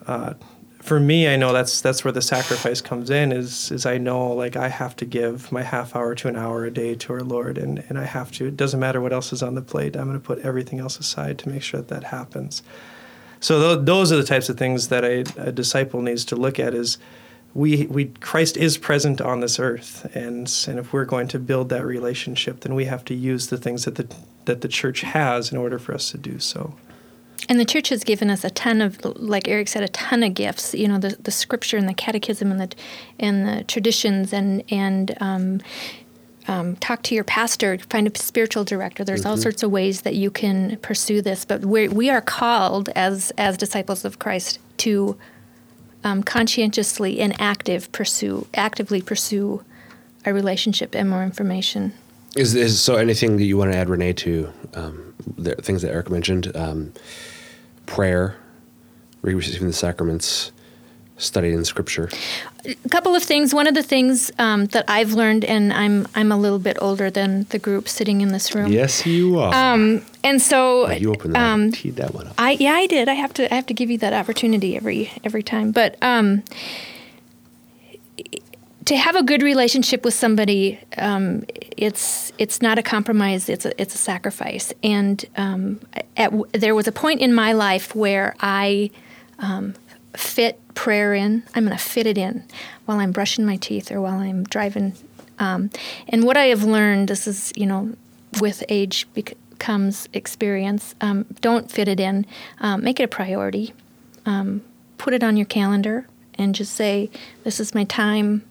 uh, 0.05 0.35
for 0.81 0.99
me, 0.99 1.27
I 1.27 1.35
know 1.35 1.51
that's 1.51 1.81
that's 1.81 2.03
where 2.03 2.11
the 2.11 2.21
sacrifice 2.21 2.81
comes 2.81 3.09
in. 3.09 3.31
Is 3.31 3.71
is 3.71 3.85
I 3.85 3.97
know 3.97 4.29
like 4.29 4.55
I 4.55 4.69
have 4.69 4.95
to 4.97 5.05
give 5.05 5.51
my 5.51 5.61
half 5.61 5.95
hour 5.95 6.15
to 6.15 6.27
an 6.27 6.35
hour 6.35 6.65
a 6.65 6.71
day 6.71 6.95
to 6.95 7.13
our 7.13 7.19
Lord, 7.19 7.57
and 7.57 7.83
and 7.89 7.97
I 7.97 8.05
have 8.05 8.31
to. 8.33 8.47
It 8.47 8.57
doesn't 8.57 8.79
matter 8.79 9.01
what 9.01 9.13
else 9.13 9.33
is 9.33 9.43
on 9.43 9.55
the 9.55 9.61
plate. 9.61 9.95
I'm 9.95 10.07
going 10.07 10.19
to 10.19 10.25
put 10.25 10.39
everything 10.39 10.79
else 10.79 10.97
aside 10.97 11.37
to 11.39 11.49
make 11.49 11.63
sure 11.63 11.81
that 11.81 11.89
that 11.89 12.05
happens. 12.05 12.63
So 13.41 13.75
th- 13.75 13.85
those 13.85 14.11
are 14.11 14.17
the 14.17 14.23
types 14.23 14.49
of 14.49 14.57
things 14.57 14.87
that 14.87 15.03
a, 15.03 15.25
a 15.37 15.51
disciple 15.51 16.01
needs 16.01 16.23
to 16.25 16.35
look 16.35 16.59
at. 16.59 16.73
Is 16.73 16.97
we, 17.53 17.87
we 17.87 18.05
Christ 18.05 18.57
is 18.57 18.77
present 18.77 19.21
on 19.21 19.39
this 19.39 19.59
earth, 19.59 20.09
and 20.15 20.51
and 20.67 20.79
if 20.79 20.93
we're 20.93 21.05
going 21.05 21.27
to 21.29 21.39
build 21.39 21.69
that 21.69 21.85
relationship, 21.85 22.61
then 22.61 22.75
we 22.75 22.85
have 22.85 23.03
to 23.05 23.15
use 23.15 23.47
the 23.47 23.57
things 23.57 23.85
that 23.85 23.95
the 23.95 24.07
that 24.45 24.61
the 24.61 24.67
church 24.67 25.01
has 25.01 25.51
in 25.51 25.57
order 25.57 25.79
for 25.79 25.93
us 25.93 26.11
to 26.11 26.17
do 26.17 26.39
so. 26.39 26.75
And 27.47 27.59
the 27.59 27.65
church 27.65 27.89
has 27.89 28.03
given 28.03 28.29
us 28.29 28.43
a 28.43 28.49
ton 28.49 28.81
of, 28.81 29.03
like 29.03 29.47
Eric 29.47 29.69
said, 29.69 29.81
a 29.81 29.87
ton 29.87 30.23
of 30.23 30.33
gifts. 30.33 30.75
You 30.75 30.87
know, 30.87 30.99
the, 30.99 31.17
the 31.21 31.31
scripture 31.31 31.77
and 31.77 31.87
the 31.87 31.93
catechism 31.93 32.51
and 32.51 32.59
the 32.59 32.75
and 33.19 33.47
the 33.47 33.63
traditions 33.63 34.33
and 34.33 34.63
and 34.69 35.15
um, 35.19 35.61
um, 36.47 36.75
talk 36.77 37.01
to 37.03 37.15
your 37.15 37.23
pastor, 37.23 37.77
find 37.89 38.07
a 38.07 38.17
spiritual 38.19 38.63
director. 38.63 39.03
There's 39.03 39.21
mm-hmm. 39.21 39.29
all 39.29 39.37
sorts 39.37 39.63
of 39.63 39.71
ways 39.71 40.01
that 40.01 40.15
you 40.15 40.29
can 40.29 40.77
pursue 40.77 41.21
this. 41.21 41.45
But 41.45 41.65
we 41.65 41.87
we 41.87 42.09
are 42.09 42.21
called 42.21 42.89
as 42.89 43.31
as 43.37 43.57
disciples 43.57 44.05
of 44.05 44.19
Christ 44.19 44.59
to 44.77 45.17
um, 46.03 46.23
conscientiously 46.23 47.19
and 47.19 47.39
active 47.39 47.91
pursue 47.91 48.47
actively 48.53 49.01
pursue 49.01 49.63
a 50.25 50.33
relationship 50.33 50.95
and 50.95 51.09
more 51.09 51.23
information. 51.23 51.93
Is, 52.35 52.53
is 52.55 52.79
so 52.79 52.95
anything 52.95 53.37
that 53.37 53.45
you 53.45 53.57
want 53.57 53.71
to 53.71 53.77
add, 53.77 53.89
Renee, 53.89 54.13
to 54.13 54.51
um, 54.75 55.13
the 55.37 55.55
things 55.55 55.81
that 55.81 55.91
Eric 55.91 56.09
mentioned? 56.09 56.55
Um, 56.55 56.93
prayer, 57.85 58.35
receiving 59.23 59.67
the 59.67 59.73
sacraments, 59.73 60.51
studying 61.19 61.63
Scripture. 61.63 62.09
A 62.65 62.89
couple 62.89 63.15
of 63.15 63.23
things. 63.23 63.53
One 63.53 63.67
of 63.67 63.75
the 63.75 63.83
things 63.83 64.31
um, 64.39 64.65
that 64.67 64.85
I've 64.87 65.13
learned, 65.13 65.45
and 65.45 65.71
I'm 65.71 66.07
I'm 66.15 66.31
a 66.31 66.37
little 66.37 66.59
bit 66.59 66.77
older 66.81 67.09
than 67.09 67.43
the 67.49 67.59
group 67.59 67.87
sitting 67.87 68.21
in 68.21 68.29
this 68.29 68.55
room. 68.55 68.71
Yes, 68.71 69.05
you 69.05 69.39
are. 69.39 69.53
Um, 69.53 70.03
and 70.23 70.41
so 70.41 70.89
you 70.89 71.11
opened 71.11 71.35
that, 71.35 71.41
um, 71.41 71.71
teed 71.71 71.95
that 71.97 72.13
one 72.13 72.27
up. 72.27 72.33
I 72.37 72.51
yeah, 72.51 72.73
I 72.73 72.87
did. 72.87 73.07
I 73.07 73.13
have 73.13 73.33
to 73.35 73.53
I 73.53 73.55
have 73.55 73.67
to 73.67 73.73
give 73.73 73.89
you 73.89 73.97
that 73.99 74.13
opportunity 74.13 74.75
every 74.75 75.11
every 75.23 75.43
time. 75.43 75.71
But 75.71 75.95
um, 76.01 76.43
to 78.85 78.97
have 78.97 79.15
a 79.15 79.21
good 79.21 79.43
relationship 79.43 80.03
with 80.03 80.15
somebody, 80.15 80.79
um, 80.97 81.43
it's 81.77 82.33
it's 82.37 82.61
not 82.61 82.79
a 82.79 82.81
compromise. 82.81 83.47
It's 83.47 83.65
a 83.65 83.79
it's 83.79 83.93
a 83.93 83.99
sacrifice. 83.99 84.73
And 84.83 85.23
um, 85.37 85.79
at, 86.17 86.33
there 86.53 86.73
was 86.73 86.87
a 86.87 86.91
point 86.91 87.21
in 87.21 87.33
my 87.33 87.53
life 87.53 87.95
where 87.95 88.35
I 88.39 88.89
um, 89.37 89.75
fit 90.15 90.59
prayer 90.73 91.13
in. 91.13 91.43
I'm 91.55 91.65
going 91.65 91.77
to 91.77 91.83
fit 91.83 92.07
it 92.07 92.17
in 92.17 92.45
while 92.85 92.99
I'm 92.99 93.11
brushing 93.11 93.45
my 93.45 93.57
teeth 93.57 93.91
or 93.91 94.01
while 94.01 94.19
I'm 94.19 94.43
driving. 94.43 94.93
Um, 95.39 95.69
and 96.07 96.23
what 96.23 96.37
I 96.37 96.45
have 96.45 96.63
learned, 96.63 97.07
this 97.07 97.27
is 97.27 97.53
you 97.55 97.65
know, 97.65 97.95
with 98.39 98.63
age 98.69 99.07
comes 99.59 100.07
experience. 100.13 100.95
Um, 101.01 101.25
don't 101.41 101.69
fit 101.71 101.87
it 101.87 101.99
in. 101.99 102.25
Um, 102.59 102.83
make 102.83 102.99
it 102.99 103.03
a 103.03 103.07
priority. 103.07 103.73
put 104.97 105.13
it 105.13 105.23
on 105.23 105.37
your 105.37 105.45
calendar 105.45 106.07
and 106.37 106.53
just 106.53 106.73
say, 106.73 107.09
"This 107.43 107.59
is 107.59 107.73
my 107.73 107.85
time." 107.85 108.43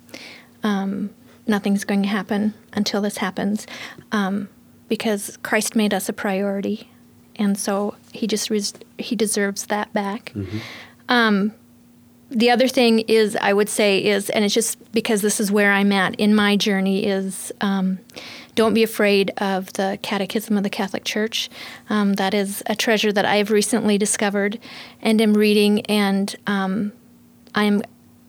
um, 0.62 1.10
nothing's 1.46 1.84
going 1.84 2.02
to 2.02 2.08
happen 2.08 2.54
until 2.72 3.00
this 3.00 3.18
happens 3.18 3.66
um, 4.12 4.48
because 4.88 5.38
Christ 5.42 5.76
made 5.76 5.94
us 5.94 6.08
a 6.08 6.12
priority. 6.12 6.90
And 7.36 7.56
so 7.56 7.94
he 8.12 8.26
just 8.26 8.50
res- 8.50 8.74
he 8.98 9.14
deserves 9.14 9.66
that 9.66 9.92
back. 9.92 10.32
Mm-hmm. 10.34 10.58
Um, 11.08 11.52
the 12.30 12.50
other 12.50 12.68
thing 12.68 13.00
is, 13.00 13.36
I 13.40 13.52
would 13.52 13.68
say, 13.68 14.04
is, 14.04 14.28
and 14.30 14.44
it's 14.44 14.54
just 14.54 14.92
because 14.92 15.22
this 15.22 15.40
is 15.40 15.50
where 15.50 15.72
I'm 15.72 15.92
at 15.92 16.14
in 16.16 16.34
my 16.34 16.56
journey, 16.56 17.06
is 17.06 17.52
um, 17.62 18.00
don't 18.54 18.74
be 18.74 18.82
afraid 18.82 19.30
of 19.38 19.72
the 19.74 19.98
Catechism 20.02 20.56
of 20.56 20.62
the 20.62 20.70
Catholic 20.70 21.04
Church. 21.04 21.48
Um, 21.88 22.14
that 22.14 22.34
is 22.34 22.62
a 22.66 22.76
treasure 22.76 23.12
that 23.12 23.24
I've 23.24 23.50
recently 23.50 23.96
discovered 23.96 24.58
and 25.00 25.22
am 25.22 25.34
reading, 25.34 25.80
and 25.86 26.34
um, 26.46 26.92
I'm 27.54 27.82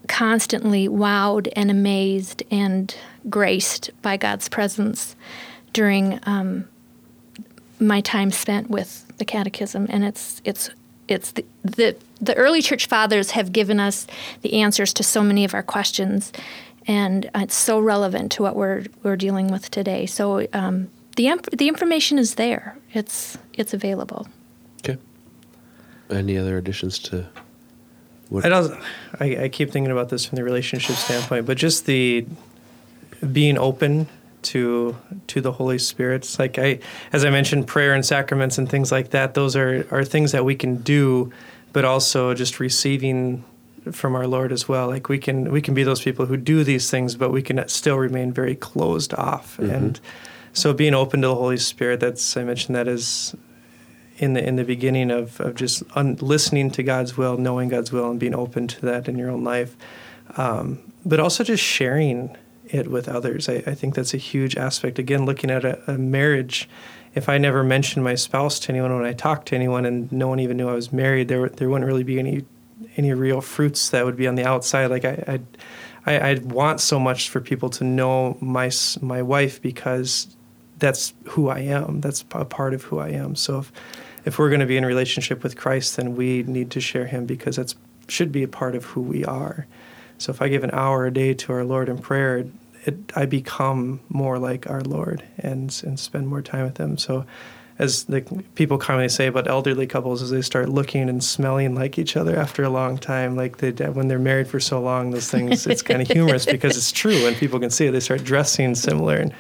constantly 0.07 0.87
wowed 0.87 1.51
and 1.55 1.69
amazed 1.69 2.41
and 2.49 2.95
graced 3.29 3.91
by 4.01 4.15
God's 4.17 4.47
presence 4.47 5.15
during 5.73 6.19
um, 6.23 6.67
my 7.79 7.99
time 8.01 8.31
spent 8.31 8.69
with 8.69 9.05
the 9.17 9.25
Catechism, 9.25 9.87
and 9.89 10.05
it's 10.05 10.41
it's 10.45 10.69
it's 11.09 11.31
the, 11.31 11.45
the 11.63 11.95
the 12.21 12.35
early 12.35 12.61
church 12.61 12.87
fathers 12.87 13.31
have 13.31 13.51
given 13.51 13.79
us 13.79 14.07
the 14.41 14.61
answers 14.61 14.93
to 14.93 15.03
so 15.03 15.23
many 15.23 15.45
of 15.45 15.53
our 15.53 15.63
questions, 15.63 16.31
and 16.87 17.29
it's 17.35 17.55
so 17.55 17.79
relevant 17.79 18.31
to 18.33 18.43
what 18.43 18.55
we're 18.55 18.85
we're 19.03 19.15
dealing 19.15 19.47
with 19.49 19.69
today. 19.71 20.05
So 20.05 20.47
um, 20.53 20.89
the 21.15 21.39
the 21.51 21.67
information 21.67 22.17
is 22.17 22.35
there. 22.35 22.77
It's 22.93 23.37
it's 23.53 23.73
available. 23.73 24.27
Okay. 24.81 24.97
Any 26.09 26.37
other 26.37 26.57
additions 26.57 26.99
to 26.99 27.25
what? 28.29 28.45
I 28.45 28.49
don't. 28.49 28.79
I, 29.19 29.43
I 29.43 29.49
keep 29.49 29.71
thinking 29.71 29.91
about 29.91 30.09
this 30.09 30.25
from 30.25 30.35
the 30.35 30.43
relationship 30.43 30.95
standpoint, 30.95 31.45
but 31.45 31.57
just 31.57 31.85
the 31.85 32.25
being 33.31 33.57
open 33.57 34.07
to 34.41 34.95
to 35.27 35.41
the 35.41 35.51
Holy 35.51 35.77
Spirit. 35.77 36.23
It's 36.23 36.39
like 36.39 36.57
I, 36.57 36.79
as 37.11 37.25
I 37.25 37.29
mentioned, 37.29 37.67
prayer 37.67 37.93
and 37.93 38.05
sacraments 38.05 38.57
and 38.57 38.69
things 38.69 38.91
like 38.91 39.09
that. 39.11 39.33
Those 39.33 39.55
are 39.55 39.85
are 39.91 40.03
things 40.03 40.31
that 40.31 40.45
we 40.45 40.55
can 40.55 40.77
do, 40.77 41.31
but 41.73 41.85
also 41.85 42.33
just 42.33 42.59
receiving 42.59 43.43
from 43.91 44.15
our 44.15 44.27
Lord 44.27 44.51
as 44.51 44.67
well. 44.67 44.87
Like 44.87 45.09
we 45.09 45.19
can 45.19 45.51
we 45.51 45.61
can 45.61 45.73
be 45.73 45.83
those 45.83 46.01
people 46.01 46.25
who 46.25 46.37
do 46.37 46.63
these 46.63 46.89
things, 46.89 47.15
but 47.15 47.31
we 47.31 47.41
can 47.41 47.67
still 47.67 47.97
remain 47.97 48.31
very 48.31 48.55
closed 48.55 49.13
off. 49.13 49.57
Mm-hmm. 49.57 49.71
And 49.71 49.99
so 50.53 50.73
being 50.73 50.93
open 50.93 51.21
to 51.21 51.27
the 51.27 51.35
Holy 51.35 51.57
Spirit. 51.57 51.99
That's 51.99 52.35
I 52.37 52.43
mentioned 52.43 52.75
that 52.75 52.87
is 52.87 53.35
in 54.17 54.33
the 54.33 54.45
in 54.45 54.55
the 54.55 54.63
beginning 54.63 55.11
of 55.11 55.39
of 55.41 55.55
just 55.55 55.83
un- 55.95 56.17
listening 56.21 56.71
to 56.71 56.83
God's 56.83 57.17
will, 57.17 57.37
knowing 57.37 57.69
God's 57.69 57.91
will, 57.91 58.09
and 58.09 58.19
being 58.19 58.35
open 58.35 58.67
to 58.67 58.81
that 58.85 59.07
in 59.07 59.17
your 59.17 59.29
own 59.29 59.43
life, 59.43 59.75
um, 60.37 60.79
but 61.05 61.19
also 61.19 61.43
just 61.43 61.63
sharing 61.63 62.35
it 62.67 62.87
with 62.87 63.09
others. 63.09 63.49
I, 63.49 63.63
I, 63.65 63.73
think 63.73 63.95
that's 63.95 64.13
a 64.13 64.17
huge 64.17 64.55
aspect. 64.55 64.99
Again, 64.99 65.25
looking 65.25 65.49
at 65.49 65.65
a, 65.65 65.91
a, 65.91 65.97
marriage, 65.97 66.69
if 67.15 67.27
I 67.29 67.37
never 67.37 67.63
mentioned 67.63 68.03
my 68.03 68.15
spouse 68.15 68.59
to 68.59 68.69
anyone 68.71 68.95
when 68.95 69.05
I 69.05 69.13
talked 69.13 69.47
to 69.49 69.55
anyone, 69.55 69.85
and 69.85 70.11
no 70.11 70.27
one 70.27 70.39
even 70.39 70.57
knew 70.57 70.69
I 70.69 70.73
was 70.73 70.93
married, 70.93 71.27
there 71.27 71.49
there 71.49 71.69
wouldn't 71.69 71.87
really 71.87 72.03
be 72.03 72.19
any 72.19 72.45
any 72.97 73.13
real 73.13 73.41
fruits 73.41 73.89
that 73.89 74.05
would 74.05 74.15
be 74.15 74.27
on 74.27 74.35
the 74.35 74.45
outside. 74.45 74.87
Like 74.87 75.05
I, 75.05 75.23
I'd, 75.27 75.45
I, 76.05 76.19
I 76.19 76.33
want 76.35 76.81
so 76.81 76.99
much 76.99 77.29
for 77.29 77.41
people 77.41 77.69
to 77.71 77.83
know 77.83 78.37
my 78.41 78.71
my 79.01 79.21
wife 79.21 79.61
because 79.61 80.35
that's 80.77 81.13
who 81.29 81.49
I 81.49 81.59
am. 81.59 82.01
That's 82.01 82.23
a 82.31 82.45
part 82.45 82.73
of 82.73 82.83
who 82.83 82.99
I 82.99 83.09
am. 83.09 83.35
So 83.35 83.59
if 83.59 83.71
if 84.25 84.37
we're 84.37 84.49
going 84.49 84.59
to 84.59 84.65
be 84.65 84.77
in 84.77 84.85
relationship 84.85 85.43
with 85.43 85.55
Christ, 85.57 85.97
then 85.97 86.15
we 86.15 86.43
need 86.43 86.71
to 86.71 86.81
share 86.81 87.05
Him 87.05 87.25
because 87.25 87.55
that's 87.55 87.75
should 88.07 88.31
be 88.31 88.43
a 88.43 88.47
part 88.47 88.75
of 88.75 88.85
who 88.85 89.01
we 89.01 89.23
are. 89.25 89.67
So 90.17 90.31
if 90.31 90.41
I 90.41 90.49
give 90.49 90.63
an 90.63 90.71
hour 90.71 91.05
a 91.05 91.13
day 91.13 91.33
to 91.33 91.53
our 91.53 91.63
Lord 91.63 91.87
in 91.89 91.97
prayer, 91.99 92.45
it, 92.85 92.97
I 93.15 93.25
become 93.25 93.99
more 94.09 94.39
like 94.39 94.69
our 94.69 94.81
Lord 94.81 95.23
and 95.37 95.81
and 95.85 95.99
spend 95.99 96.27
more 96.27 96.41
time 96.41 96.65
with 96.65 96.77
Him. 96.77 96.97
So 96.97 97.25
as 97.77 98.03
the 98.05 98.21
people 98.55 98.77
commonly 98.77 99.07
say 99.07 99.27
about 99.27 99.47
elderly 99.47 99.87
couples 99.87 100.21
is 100.21 100.29
they 100.31 100.41
start 100.41 100.69
looking 100.69 101.09
and 101.09 101.23
smelling 101.23 101.75
like 101.75 101.97
each 101.97 102.17
other 102.17 102.35
after 102.37 102.63
a 102.63 102.69
long 102.69 102.97
time 102.97 103.37
like 103.37 103.57
they 103.57 103.71
when 103.87 104.09
they're 104.09 104.19
married 104.19 104.49
for 104.49 104.59
so 104.59 104.81
long 104.81 105.11
those 105.11 105.31
things 105.31 105.65
it's 105.65 105.81
kind 105.81 106.01
of 106.01 106.07
humorous 106.11 106.45
because 106.45 106.75
it's 106.75 106.91
true 106.91 107.25
and 107.25 107.37
people 107.37 107.57
can 107.57 107.69
see 107.69 107.85
it 107.85 107.91
they 107.91 108.01
start 108.01 108.21
dressing 108.21 108.75
similar 108.75 109.15
and 109.15 109.33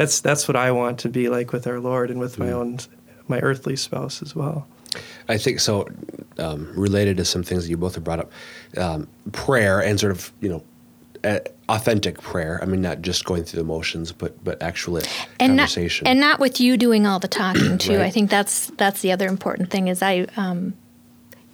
that's 0.00 0.20
that's 0.22 0.48
what 0.48 0.56
I 0.56 0.72
want 0.72 0.98
to 1.00 1.10
be 1.10 1.28
like 1.28 1.52
with 1.52 1.66
our 1.66 1.78
Lord 1.78 2.10
and 2.10 2.18
with 2.18 2.38
my 2.38 2.52
own 2.52 2.78
my 3.28 3.38
earthly 3.40 3.76
spouse 3.76 4.22
as 4.22 4.34
well. 4.34 4.66
I 5.28 5.36
think 5.36 5.60
so. 5.60 5.86
Um, 6.38 6.72
related 6.74 7.18
to 7.18 7.24
some 7.26 7.42
things 7.42 7.64
that 7.64 7.70
you 7.70 7.76
both 7.76 7.96
have 7.96 8.04
brought 8.04 8.18
up, 8.18 8.32
um, 8.78 9.08
prayer 9.32 9.80
and 9.80 10.00
sort 10.00 10.12
of 10.12 10.32
you 10.40 10.48
know, 10.48 10.64
uh, 11.22 11.40
authentic 11.70 12.20
prayer. 12.20 12.58
I 12.62 12.66
mean, 12.66 12.82
not 12.82 13.00
just 13.00 13.24
going 13.24 13.44
through 13.44 13.60
the 13.60 13.66
motions, 13.66 14.12
but 14.12 14.42
but 14.42 14.62
actually 14.62 15.04
and 15.38 15.52
conversation. 15.58 16.04
Not, 16.04 16.10
and 16.10 16.20
not 16.20 16.40
with 16.40 16.60
you 16.60 16.76
doing 16.76 17.06
all 17.06 17.18
the 17.18 17.28
talking 17.28 17.78
too. 17.78 17.98
Right. 17.98 18.06
I 18.06 18.10
think 18.10 18.30
that's 18.30 18.66
that's 18.76 19.00
the 19.02 19.12
other 19.12 19.28
important 19.28 19.70
thing. 19.70 19.88
Is 19.88 20.02
I, 20.02 20.26
um, 20.36 20.74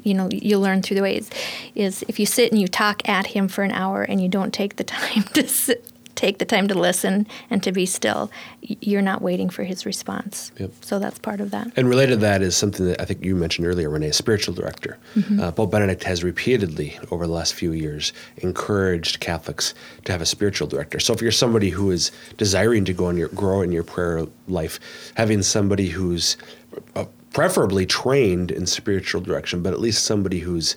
you 0.02 0.14
know, 0.14 0.28
you 0.32 0.58
learn 0.58 0.82
through 0.82 0.96
the 0.96 1.02
ways. 1.02 1.30
Is 1.74 2.04
if 2.08 2.18
you 2.18 2.26
sit 2.26 2.50
and 2.50 2.60
you 2.60 2.68
talk 2.68 3.06
at 3.08 3.26
him 3.26 3.48
for 3.48 3.62
an 3.62 3.72
hour 3.72 4.02
and 4.02 4.20
you 4.22 4.28
don't 4.28 4.52
take 4.52 4.76
the 4.76 4.84
time 4.98 5.24
to 5.34 5.46
sit, 5.46 5.84
take 6.16 6.38
the 6.38 6.44
time 6.44 6.66
to 6.68 6.74
listen 6.74 7.26
and 7.50 7.62
to 7.62 7.70
be 7.70 7.86
still, 7.86 8.30
you're 8.62 9.02
not 9.02 9.22
waiting 9.22 9.48
for 9.48 9.62
his 9.62 9.86
response. 9.86 10.50
Yep. 10.58 10.72
So 10.80 10.98
that's 10.98 11.18
part 11.18 11.40
of 11.40 11.50
that. 11.52 11.70
And 11.76 11.88
related 11.88 12.14
to 12.14 12.20
that 12.22 12.42
is 12.42 12.56
something 12.56 12.86
that 12.86 13.00
I 13.00 13.04
think 13.04 13.24
you 13.24 13.36
mentioned 13.36 13.66
earlier, 13.66 13.88
Renee, 13.90 14.10
spiritual 14.10 14.54
director. 14.54 14.98
Uh, 15.40 15.52
Pope 15.52 15.70
Benedict 15.70 16.02
has 16.04 16.24
repeatedly, 16.24 16.98
over 17.10 17.26
the 17.26 17.32
last 17.32 17.54
few 17.54 17.72
years, 17.72 18.12
encouraged 18.38 19.20
Catholics 19.20 19.74
to 20.04 20.12
have 20.12 20.20
a 20.20 20.26
spiritual 20.26 20.66
director. 20.66 20.98
So 20.98 21.12
if 21.12 21.22
you're 21.22 21.30
somebody 21.30 21.70
who 21.70 21.90
is 21.90 22.10
desiring 22.36 22.84
to 22.86 22.92
go 22.92 23.08
in 23.10 23.16
your, 23.16 23.28
grow 23.28 23.62
in 23.62 23.70
your 23.70 23.84
prayer 23.84 24.26
life, 24.48 24.80
having 25.16 25.42
somebody 25.42 25.88
who's 25.88 26.36
uh, 26.94 27.04
preferably 27.32 27.84
trained 27.86 28.50
in 28.50 28.66
spiritual 28.66 29.20
direction, 29.20 29.62
but 29.62 29.72
at 29.72 29.80
least 29.80 30.04
somebody 30.04 30.38
who's 30.38 30.76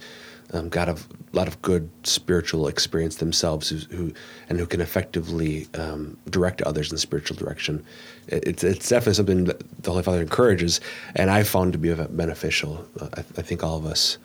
um, 0.53 0.69
got 0.69 0.89
a 0.89 0.97
lot 1.33 1.47
of 1.47 1.61
good 1.61 1.89
spiritual 2.03 2.67
experience 2.67 3.17
themselves, 3.17 3.69
who's, 3.69 3.83
who 3.91 4.11
and 4.49 4.59
who 4.59 4.65
can 4.65 4.81
effectively 4.81 5.67
um, 5.75 6.17
direct 6.29 6.61
others 6.63 6.91
in 6.91 6.97
spiritual 6.97 7.37
direction. 7.37 7.83
It- 8.27 8.47
It's 8.47 8.63
it's 8.63 8.89
definitely 8.89 9.13
something 9.15 9.45
that 9.45 9.59
the 9.83 9.91
Holy 9.91 10.03
Father 10.03 10.21
encourages, 10.21 10.81
and 11.15 11.29
I 11.29 11.43
found 11.43 11.73
to 11.73 11.79
be 11.79 11.93
beneficial. 11.93 12.85
Uh, 12.99 13.07
I, 13.17 13.19
I 13.19 13.41
think 13.43 13.63
all 13.63 13.77
of 13.77 13.85
us 13.85 14.17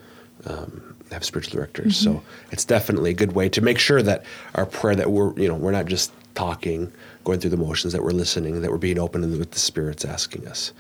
um, 0.46 0.96
have 1.10 1.24
spiritual 1.24 1.54
directors, 1.56 1.96
so 1.96 2.22
it's 2.52 2.64
definitely 2.64 3.10
a 3.10 3.14
good 3.14 3.32
way 3.32 3.48
to 3.50 3.60
make 3.60 3.78
sure 3.78 4.02
that 4.02 4.24
our 4.54 4.66
prayer 4.66 4.96
that 4.96 5.10
we're 5.10 5.32
you 5.38 5.48
know 5.48 5.54
we're 5.54 5.72
not 5.72 5.86
just 5.86 6.12
talking, 6.34 6.90
going 7.24 7.38
through 7.38 7.50
the 7.50 7.56
motions, 7.56 7.92
that 7.92 8.02
we're 8.02 8.10
listening, 8.10 8.60
that 8.62 8.70
we're 8.70 8.76
being 8.78 8.98
open 8.98 9.22
and 9.22 9.38
with 9.38 9.52
the 9.52 9.58
Spirit's 9.60 10.04
asking 10.04 10.48
us. 10.48 10.72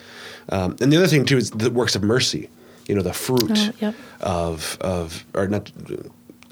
Um, 0.48 0.74
and 0.80 0.90
the 0.92 0.96
other 0.96 1.06
thing 1.06 1.24
too 1.24 1.36
is 1.36 1.50
the 1.50 1.70
works 1.70 1.94
of 1.94 2.02
mercy. 2.02 2.48
You 2.88 2.94
know, 2.94 3.02
the 3.02 3.12
fruit 3.12 3.50
Oh, 3.50 3.70
yep. 3.80 3.94
of 4.20 4.76
of 4.80 5.24
or 5.34 5.48
not 5.48 5.70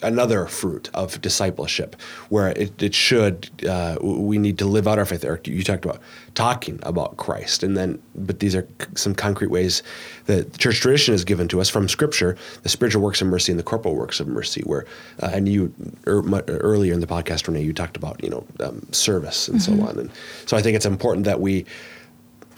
another 0.04 0.46
fruit 0.46 0.90
of 0.94 1.20
discipleship 1.20 1.94
where 2.28 2.48
it, 2.48 2.82
it 2.82 2.92
should 2.92 3.48
uh, 3.68 3.96
we 4.02 4.36
need 4.36 4.58
to 4.58 4.64
live 4.64 4.88
out 4.88 4.98
our 4.98 5.04
faith. 5.04 5.24
Eric, 5.24 5.46
you 5.46 5.62
talked 5.62 5.84
about 5.84 6.00
talking 6.34 6.80
about 6.82 7.18
christ 7.18 7.62
and 7.62 7.76
then 7.76 8.00
but 8.14 8.40
these 8.40 8.54
are 8.56 8.66
c- 8.80 8.86
some 8.96 9.14
concrete 9.14 9.48
ways 9.48 9.82
that 10.24 10.56
church 10.58 10.80
tradition 10.80 11.12
has 11.12 11.24
given 11.24 11.46
to 11.46 11.60
us 11.60 11.68
from 11.68 11.86
scripture 11.86 12.36
the 12.62 12.70
spiritual 12.70 13.02
works 13.02 13.20
of 13.20 13.28
mercy 13.28 13.52
and 13.52 13.58
the 13.58 13.62
corporal 13.62 13.94
works 13.94 14.18
of 14.18 14.26
mercy 14.26 14.62
where 14.62 14.86
uh, 15.22 15.30
and 15.34 15.46
you 15.46 15.70
er, 16.06 16.22
earlier 16.48 16.94
in 16.94 17.00
the 17.00 17.06
podcast 17.06 17.46
renee 17.46 17.62
you 17.62 17.74
talked 17.74 17.98
about 17.98 18.20
you 18.24 18.30
know 18.30 18.46
um, 18.60 18.80
service 18.92 19.46
and 19.46 19.60
so 19.62 19.72
on. 19.86 19.98
And 19.98 20.10
so 20.46 20.56
i 20.56 20.62
think 20.62 20.74
it's 20.74 20.86
important 20.86 21.26
that 21.26 21.38
we 21.40 21.66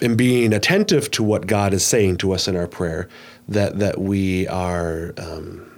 in 0.01 0.17
being 0.17 0.53
attentive 0.53 1.11
to 1.13 1.23
what 1.23 1.47
God 1.47 1.73
is 1.73 1.85
saying 1.85 2.19
to 2.19 2.33
us 2.33 2.49
in 2.49 2.57
our 2.57 2.67
prayer, 2.67 3.09
that 3.49 3.79
that 3.79 4.01
we 4.01 4.47
are 4.49 5.15
um, 5.19 5.71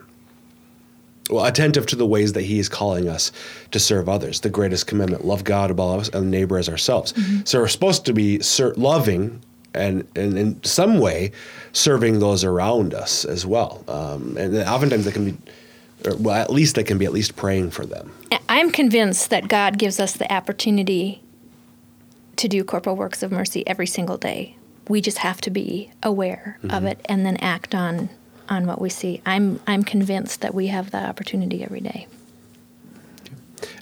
well 1.30 1.44
attentive 1.44 1.86
to 1.86 1.96
the 1.96 2.06
ways 2.06 2.32
that 2.34 2.42
He 2.42 2.58
is 2.58 2.68
calling 2.68 3.08
us 3.08 3.32
to 3.72 3.78
serve 3.78 4.08
others. 4.08 4.40
The 4.40 4.50
greatest 4.50 4.86
commandment: 4.86 5.24
love 5.24 5.44
God 5.44 5.70
above 5.70 6.00
us 6.00 6.08
and 6.10 6.30
neighbor 6.30 6.58
as 6.58 6.68
ourselves. 6.68 7.14
So 7.44 7.60
we're 7.60 7.68
supposed 7.68 8.04
to 8.06 8.12
be 8.12 8.40
ser- 8.40 8.74
loving 8.74 9.40
and, 9.76 10.06
and 10.16 10.38
in 10.38 10.64
some 10.64 10.98
way 10.98 11.32
serving 11.72 12.18
those 12.18 12.44
around 12.44 12.94
us 12.94 13.24
as 13.24 13.44
well. 13.44 13.84
Um, 13.88 14.36
and 14.36 14.56
oftentimes 14.56 15.04
that 15.04 15.12
can 15.12 15.32
be, 15.32 15.36
or, 16.06 16.16
well, 16.16 16.34
at 16.34 16.50
least 16.50 16.76
that 16.76 16.84
can 16.84 16.98
be 16.98 17.04
at 17.04 17.12
least 17.12 17.36
praying 17.36 17.70
for 17.70 17.84
them. 17.84 18.12
I'm 18.48 18.70
convinced 18.70 19.30
that 19.30 19.48
God 19.48 19.78
gives 19.78 20.00
us 20.00 20.14
the 20.14 20.32
opportunity 20.32 21.20
to 22.36 22.48
do 22.48 22.64
corporal 22.64 22.96
works 22.96 23.22
of 23.22 23.32
mercy 23.32 23.66
every 23.66 23.86
single 23.86 24.16
day. 24.16 24.56
We 24.88 25.00
just 25.00 25.18
have 25.18 25.40
to 25.42 25.50
be 25.50 25.90
aware 26.02 26.58
of 26.64 26.70
mm-hmm. 26.70 26.86
it 26.88 27.00
and 27.06 27.26
then 27.26 27.36
act 27.38 27.74
on 27.74 28.08
on 28.48 28.66
what 28.66 28.80
we 28.80 28.88
see. 28.88 29.20
I'm 29.26 29.60
I'm 29.66 29.82
convinced 29.82 30.40
that 30.42 30.54
we 30.54 30.68
have 30.68 30.92
that 30.92 31.08
opportunity 31.08 31.64
every 31.64 31.80
day. 31.80 32.06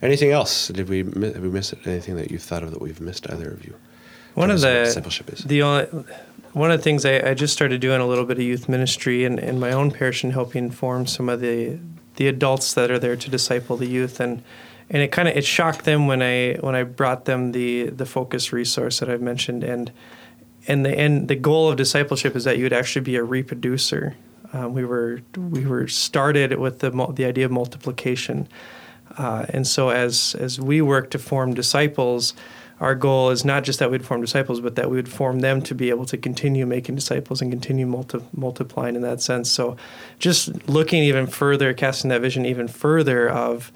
Anything 0.03 0.31
else? 0.31 0.69
Did 0.69 0.89
we 0.89 1.03
mi- 1.03 1.33
have 1.33 1.43
we 1.43 1.49
missed 1.49 1.75
anything 1.85 2.17
that 2.17 2.31
you've 2.31 2.43
thought 2.43 2.63
of 2.63 2.71
that 2.71 2.81
we've 2.81 3.01
missed? 3.01 3.29
Either 3.31 3.51
of 3.51 3.65
you? 3.65 3.75
One 4.35 4.51
of 4.51 4.61
Tell 4.61 4.71
us 4.71 4.75
what 4.75 4.79
the 4.79 4.85
discipleship 4.85 5.33
is. 5.33 5.41
the 5.41 5.63
only 5.63 6.05
one 6.53 6.71
of 6.71 6.79
the 6.79 6.85
things 6.85 7.05
I, 7.05 7.31
I 7.31 7.35
just 7.35 7.53
started 7.53 7.81
doing 7.81 8.01
a 8.01 8.07
little 8.07 8.25
bit 8.25 8.39
of 8.39 8.45
youth 8.45 8.69
ministry 8.69 9.25
in, 9.25 9.39
in 9.39 9.59
my 9.59 9.73
own 9.73 9.91
parish 9.91 10.23
and 10.23 10.33
helping 10.33 10.71
form 10.71 11.07
some 11.07 11.29
of 11.29 11.41
the 11.41 11.79
the 12.17 12.29
adults 12.29 12.75
that 12.75 12.91
are 12.91 12.99
there 12.99 13.17
to 13.17 13.31
disciple 13.31 13.77
the 13.77 13.87
youth 13.87 14.21
and 14.21 14.43
and 14.95 15.03
it 15.03 15.11
kind 15.11 15.27
of 15.27 15.37
it 15.37 15.45
shocked 15.45 15.85
them 15.85 16.07
when 16.07 16.23
I 16.23 16.55
when 16.61 16.77
I 16.77 16.85
brought 16.85 17.25
them 17.25 17.51
the 17.51 17.91
the 17.91 18.07
focus 18.07 18.53
resource 18.53 19.01
that 19.01 19.11
I've 19.11 19.21
mentioned 19.21 19.65
and 19.65 19.91
and 20.69 20.87
the 20.87 20.97
and 20.97 21.27
the 21.27 21.35
goal 21.35 21.69
of 21.69 21.77
discipleship 21.77 22.37
is 22.37 22.45
that 22.45 22.59
you 22.59 22.63
would 22.63 22.73
actually 22.73 23.03
be 23.03 23.17
a 23.17 23.25
reproducer. 23.25 24.15
Um, 24.53 24.73
we 24.73 24.85
were 24.85 25.21
we 25.37 25.67
were 25.67 25.89
started 25.89 26.57
with 26.61 26.79
the 26.79 26.91
the 27.13 27.25
idea 27.25 27.45
of 27.45 27.51
multiplication, 27.51 28.47
uh, 29.19 29.47
and 29.49 29.67
so 29.67 29.89
as 29.89 30.37
as 30.39 30.61
we 30.61 30.81
work 30.81 31.11
to 31.11 31.19
form 31.19 31.55
disciples, 31.55 32.33
our 32.79 32.95
goal 32.95 33.31
is 33.31 33.45
not 33.45 33.65
just 33.65 33.81
that 33.81 33.91
we'd 33.91 34.07
form 34.07 34.21
disciples, 34.21 34.61
but 34.61 34.77
that 34.77 34.91
we 34.91 34.97
would 34.97 35.09
form 35.09 35.41
them 35.41 35.61
to 35.63 35.75
be 35.75 35.91
able 35.91 36.07
to 36.07 36.17
continue 36.17 36.67
making 36.67 36.95
disciples 36.95 37.43
and 37.43 37.51
continue 37.51 37.85
multi- 37.85 38.25
multiplying 38.33 38.95
in 38.95 39.03
that 39.03 39.21
sense. 39.21 39.51
So, 39.51 39.77
just 40.21 40.69
looking 40.69 41.03
even 41.03 41.27
further, 41.27 41.75
casting 41.75 42.11
that 42.11 42.21
vision 42.21 42.47
even 42.47 42.69
further 42.69 43.29
of 43.29 43.73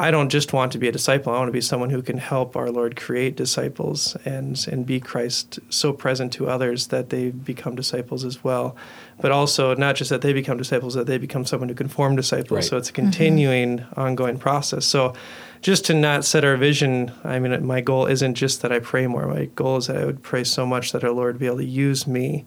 I 0.00 0.10
don't 0.10 0.30
just 0.30 0.54
want 0.54 0.72
to 0.72 0.78
be 0.78 0.88
a 0.88 0.92
disciple. 0.92 1.30
I 1.30 1.36
want 1.36 1.48
to 1.48 1.52
be 1.52 1.60
someone 1.60 1.90
who 1.90 2.00
can 2.00 2.16
help 2.16 2.56
our 2.56 2.70
Lord 2.70 2.96
create 2.96 3.36
disciples 3.36 4.16
and 4.24 4.66
and 4.72 4.86
be 4.86 4.98
Christ 4.98 5.58
so 5.68 5.92
present 5.92 6.32
to 6.32 6.48
others 6.48 6.86
that 6.86 7.10
they 7.10 7.30
become 7.30 7.74
disciples 7.74 8.24
as 8.24 8.42
well. 8.42 8.74
But 9.20 9.30
also 9.30 9.74
not 9.74 9.96
just 9.96 10.08
that 10.08 10.22
they 10.22 10.32
become 10.32 10.56
disciples, 10.56 10.94
that 10.94 11.06
they 11.06 11.18
become 11.18 11.44
someone 11.44 11.68
who 11.68 11.74
can 11.74 11.88
form 11.88 12.16
disciples. 12.16 12.50
Right. 12.56 12.64
So 12.64 12.78
it's 12.78 12.88
a 12.88 12.94
continuing, 12.94 13.84
ongoing 13.94 14.38
process. 14.38 14.86
So 14.86 15.12
just 15.60 15.84
to 15.84 15.94
not 15.94 16.24
set 16.24 16.46
our 16.46 16.56
vision, 16.56 17.12
I 17.22 17.38
mean, 17.38 17.66
my 17.66 17.82
goal 17.82 18.06
isn't 18.06 18.36
just 18.36 18.62
that 18.62 18.72
I 18.72 18.78
pray 18.78 19.06
more. 19.06 19.26
My 19.26 19.44
goal 19.54 19.76
is 19.76 19.88
that 19.88 19.98
I 19.98 20.06
would 20.06 20.22
pray 20.22 20.44
so 20.44 20.64
much 20.64 20.92
that 20.92 21.04
our 21.04 21.10
Lord 21.10 21.34
would 21.34 21.40
be 21.40 21.46
able 21.46 21.58
to 21.58 21.64
use 21.64 22.06
me 22.06 22.46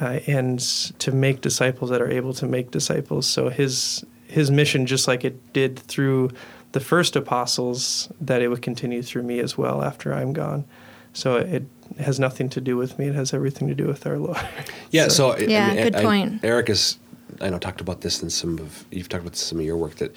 uh, 0.00 0.18
and 0.26 0.58
to 0.98 1.12
make 1.12 1.40
disciples 1.40 1.90
that 1.90 2.02
are 2.02 2.10
able 2.10 2.34
to 2.34 2.46
make 2.46 2.72
disciples. 2.72 3.28
So 3.28 3.48
his 3.48 4.04
his 4.26 4.50
mission, 4.50 4.86
just 4.86 5.08
like 5.08 5.24
it 5.24 5.52
did 5.52 5.78
through 5.78 6.30
the 6.72 6.80
first 6.80 7.16
apostles, 7.16 8.08
that 8.20 8.42
it 8.42 8.48
would 8.48 8.62
continue 8.62 9.02
through 9.02 9.22
me 9.24 9.40
as 9.40 9.58
well 9.58 9.82
after 9.82 10.12
I'm 10.14 10.32
gone. 10.32 10.64
So 11.12 11.36
it 11.36 11.64
has 11.98 12.20
nothing 12.20 12.48
to 12.50 12.60
do 12.60 12.76
with 12.76 12.98
me. 12.98 13.08
It 13.08 13.14
has 13.16 13.34
everything 13.34 13.66
to 13.68 13.74
do 13.74 13.86
with 13.86 14.06
our 14.06 14.18
Lord. 14.18 14.38
Yeah. 14.92 15.08
So, 15.08 15.32
I- 15.32 15.38
Yeah, 15.38 15.66
I 15.66 15.74
mean, 15.74 15.84
good 15.84 15.96
I- 15.96 16.02
point. 16.02 16.44
Eric 16.44 16.68
has, 16.68 16.98
I 17.40 17.50
know, 17.50 17.58
talked 17.58 17.80
about 17.80 18.00
this 18.02 18.22
in 18.22 18.30
some 18.30 18.58
of 18.58 18.84
you've 18.90 19.08
talked 19.08 19.22
about 19.22 19.36
some 19.36 19.58
of 19.58 19.64
your 19.64 19.76
work 19.76 19.96
that 19.96 20.14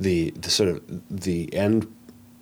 the 0.00 0.30
the 0.32 0.50
sort 0.50 0.68
of 0.68 0.82
the 1.10 1.52
end, 1.54 1.86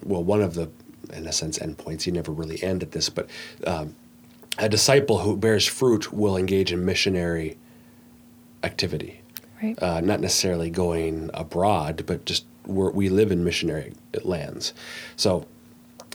well, 0.04 0.24
one 0.24 0.42
of 0.42 0.54
the 0.54 0.70
in 1.12 1.26
a 1.26 1.32
sense 1.32 1.58
endpoints. 1.58 2.06
You 2.06 2.12
never 2.12 2.32
really 2.32 2.62
end 2.62 2.82
at 2.82 2.92
this, 2.92 3.08
but 3.10 3.28
um, 3.66 3.94
a 4.58 4.68
disciple 4.68 5.18
who 5.18 5.36
bears 5.36 5.66
fruit 5.66 6.12
will 6.12 6.36
engage 6.36 6.72
in 6.72 6.84
missionary 6.84 7.56
activity. 8.62 9.20
Right. 9.62 9.80
uh, 9.82 10.00
not 10.00 10.20
necessarily 10.20 10.68
going 10.68 11.30
abroad, 11.32 12.04
but 12.06 12.24
just 12.26 12.44
we're, 12.66 12.90
we 12.90 13.08
live 13.08 13.30
in 13.30 13.44
missionary 13.44 13.92
lands. 14.22 14.72
So, 15.16 15.46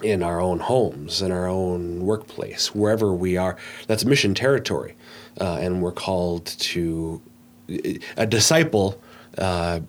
in 0.01 0.23
our 0.23 0.39
own 0.39 0.59
homes, 0.59 1.21
in 1.21 1.31
our 1.31 1.47
own 1.47 2.05
workplace, 2.05 2.73
wherever 2.73 3.13
we 3.13 3.35
are, 3.35 3.57
that's 3.87 4.05
mission 4.05 4.33
territory, 4.33 4.95
uh, 5.41 5.57
and 5.59 5.81
we're 5.81 5.91
called 5.91 6.45
to 6.45 7.21
a 8.17 8.25
disciple. 8.25 8.99
Uh, 9.37 9.81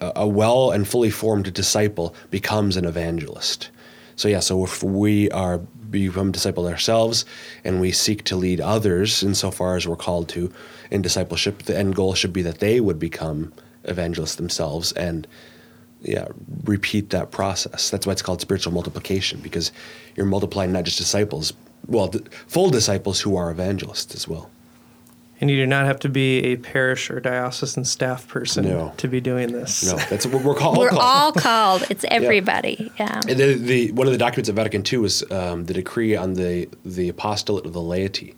a, 0.00 0.26
well 0.26 0.70
and 0.72 0.86
fully 0.86 1.08
formed 1.08 1.52
disciple 1.54 2.14
becomes 2.30 2.76
an 2.76 2.84
evangelist. 2.84 3.70
So 4.16 4.28
yeah, 4.28 4.40
so 4.40 4.62
if 4.64 4.82
we 4.82 5.30
are 5.30 5.60
become 5.90 6.32
disciple 6.32 6.66
ourselves 6.66 7.24
and 7.62 7.80
we 7.80 7.92
seek 7.92 8.24
to 8.24 8.36
lead 8.36 8.60
others 8.60 9.22
insofar 9.22 9.76
as 9.76 9.86
we're 9.86 9.96
called 9.96 10.28
to 10.30 10.52
in 10.90 11.02
discipleship, 11.02 11.62
the 11.62 11.76
end 11.76 11.94
goal 11.94 12.14
should 12.14 12.32
be 12.32 12.42
that 12.42 12.58
they 12.58 12.80
would 12.80 12.98
become 12.98 13.52
evangelists 13.84 14.36
themselves 14.36 14.92
and 14.92 15.26
yeah, 16.02 16.26
repeat 16.64 17.10
that 17.10 17.30
process. 17.30 17.90
That's 17.90 18.06
why 18.06 18.12
it's 18.12 18.22
called 18.22 18.40
spiritual 18.40 18.72
multiplication 18.72 19.40
because 19.40 19.72
you're 20.16 20.26
multiplying 20.26 20.72
not 20.72 20.84
just 20.84 20.98
disciples, 20.98 21.52
well, 21.86 22.12
full 22.46 22.70
disciples 22.70 23.20
who 23.20 23.36
are 23.36 23.50
evangelists 23.50 24.14
as 24.14 24.28
well. 24.28 24.50
And 25.40 25.50
you 25.50 25.56
do 25.56 25.66
not 25.66 25.84
have 25.86 25.98
to 26.00 26.08
be 26.08 26.44
a 26.44 26.56
parish 26.56 27.10
or 27.10 27.20
diocesan 27.20 27.84
staff 27.84 28.28
person 28.28 28.66
No. 28.66 28.92
to 28.98 29.08
be 29.08 29.20
doing 29.20 29.50
this. 29.52 29.84
No, 29.84 29.96
that's 30.08 30.26
what 30.26 30.44
we're 30.44 30.54
called. 30.54 30.78
We're 30.78 30.90
called. 30.90 31.02
all 31.02 31.32
called. 31.32 31.84
It's 31.90 32.04
everybody. 32.08 32.92
Yeah. 32.98 33.20
And 33.28 33.38
The, 33.38 33.54
the, 33.54 33.92
one 33.92 34.06
of 34.06 34.12
the 34.12 34.18
documents 34.18 34.48
of 34.48 34.56
Vatican 34.56 34.84
II 34.90 35.00
was 35.00 35.28
um, 35.32 35.64
the 35.64 35.74
decree 35.74 36.14
on 36.14 36.34
the, 36.34 36.68
the 36.84 37.08
apostolate 37.08 37.66
of 37.66 37.72
the 37.72 37.80
laity. 37.82 38.36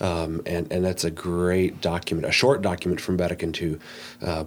Um, 0.00 0.42
and, 0.44 0.70
and 0.70 0.84
that's 0.84 1.04
a 1.04 1.10
great 1.10 1.80
document, 1.80 2.26
a 2.26 2.32
short 2.32 2.60
document 2.60 3.00
from 3.00 3.16
Vatican 3.16 3.54
II 3.58 3.78
uh, 4.20 4.44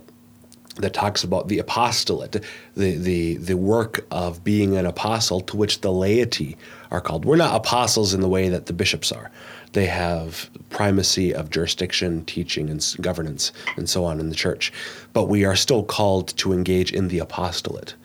that 0.80 0.94
talks 0.94 1.24
about 1.24 1.48
the 1.48 1.60
apostolate, 1.60 2.44
the, 2.76 2.96
the, 2.96 3.38
the 3.38 3.58
work 3.58 4.06
of 4.12 4.44
being 4.44 4.78
an 4.78 4.86
apostle 4.86 5.42
to 5.42 5.58
which 5.58 5.82
the 5.82 5.92
laity 5.92 6.58
are 6.92 7.02
called. 7.02 7.26
We're 7.26 7.36
not 7.36 7.56
apostles 7.56 8.14
in 8.14 8.22
the 8.22 8.28
way 8.28 8.50
that 8.50 8.66
the 8.68 8.74
bishops 8.74 9.12
are. 9.12 9.30
They 9.74 9.86
have 9.86 10.50
primacy 10.70 11.34
of 11.34 11.50
jurisdiction, 11.50 12.26
teaching, 12.26 12.70
and 12.70 12.96
governance, 13.02 13.52
and 13.76 13.90
so 13.90 14.06
on 14.06 14.20
in 14.20 14.30
the 14.30 14.36
church. 14.36 14.72
But 15.14 15.26
we 15.26 15.46
are 15.46 15.56
still 15.56 15.84
called 15.84 16.30
to 16.38 16.54
engage 16.54 16.92
in 16.92 17.10
the 17.10 17.20
apostolate, 17.20 17.96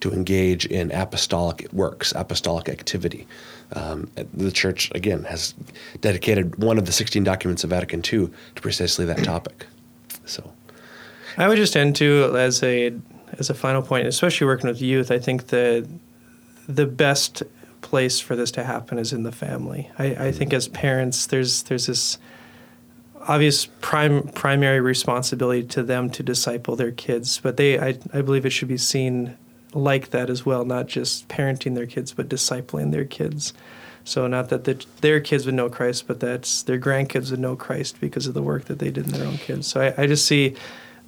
to 0.00 0.12
engage 0.12 0.66
in 0.66 0.90
apostolic 0.92 1.70
works, 1.72 2.12
apostolic 2.16 2.68
activity. 2.68 3.26
Um, 3.74 4.10
the 4.34 4.50
church, 4.50 4.90
again, 4.94 5.24
has 5.24 5.54
dedicated 6.00 6.56
one 6.56 6.78
of 6.78 6.86
the 6.86 6.92
16 6.92 7.22
documents 7.22 7.64
of 7.64 7.70
Vatican 7.70 8.00
II 8.00 8.28
to 8.28 8.30
precisely 8.62 9.04
that 9.04 9.22
topic. 9.22 9.66
So, 10.24 10.52
I 11.36 11.48
would 11.48 11.56
just 11.56 11.76
end 11.76 11.96
too 11.96 12.34
as 12.36 12.62
a 12.62 12.92
as 13.38 13.50
a 13.50 13.54
final 13.54 13.82
point, 13.82 14.06
especially 14.06 14.46
working 14.46 14.68
with 14.68 14.82
youth. 14.82 15.10
I 15.10 15.18
think 15.18 15.48
the 15.48 15.88
the 16.68 16.86
best 16.86 17.42
place 17.80 18.20
for 18.20 18.36
this 18.36 18.50
to 18.52 18.64
happen 18.64 18.98
is 18.98 19.12
in 19.12 19.22
the 19.22 19.32
family. 19.32 19.90
I, 19.98 20.04
I 20.04 20.08
mm-hmm. 20.08 20.38
think 20.38 20.52
as 20.52 20.68
parents, 20.68 21.26
there's 21.26 21.64
there's 21.64 21.86
this 21.86 22.18
obvious 23.22 23.66
prime 23.80 24.28
primary 24.28 24.80
responsibility 24.80 25.62
to 25.68 25.82
them 25.82 26.10
to 26.10 26.22
disciple 26.22 26.76
their 26.76 26.92
kids, 26.92 27.38
but 27.42 27.56
they 27.56 27.78
I, 27.78 27.98
I 28.12 28.22
believe 28.22 28.46
it 28.46 28.50
should 28.50 28.68
be 28.68 28.78
seen 28.78 29.36
like 29.72 30.10
that 30.10 30.30
as 30.30 30.44
well, 30.44 30.64
not 30.64 30.88
just 30.88 31.28
parenting 31.28 31.74
their 31.74 31.86
kids, 31.86 32.12
but 32.12 32.28
discipling 32.28 32.90
their 32.90 33.04
kids. 33.04 33.52
So 34.02 34.26
not 34.26 34.48
that 34.48 34.64
the, 34.64 34.84
their 35.02 35.20
kids 35.20 35.46
would 35.46 35.54
know 35.54 35.68
Christ, 35.68 36.06
but 36.06 36.20
that 36.20 36.62
their 36.66 36.78
grandkids 36.78 37.30
would 37.30 37.38
know 37.38 37.54
Christ 37.54 38.00
because 38.00 38.26
of 38.26 38.34
the 38.34 38.42
work 38.42 38.64
that 38.64 38.78
they 38.78 38.90
did 38.90 39.06
in 39.06 39.12
their 39.12 39.26
own 39.26 39.38
kids. 39.38 39.66
So 39.68 39.80
I, 39.80 40.02
I 40.02 40.06
just 40.06 40.26
see 40.26 40.56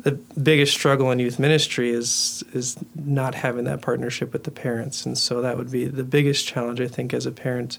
the 0.02 0.12
biggest 0.40 0.74
struggle 0.74 1.10
in 1.10 1.18
youth 1.18 1.38
ministry 1.38 1.90
is 1.90 2.44
is 2.52 2.76
not 2.94 3.34
having 3.34 3.64
that 3.64 3.82
partnership 3.82 4.32
with 4.32 4.44
the 4.44 4.50
parents, 4.50 5.06
and 5.06 5.16
so 5.16 5.40
that 5.40 5.56
would 5.56 5.70
be 5.70 5.86
the 5.86 6.04
biggest 6.04 6.46
challenge 6.46 6.80
I 6.80 6.88
think 6.88 7.14
as 7.14 7.26
a 7.26 7.32
parent 7.32 7.78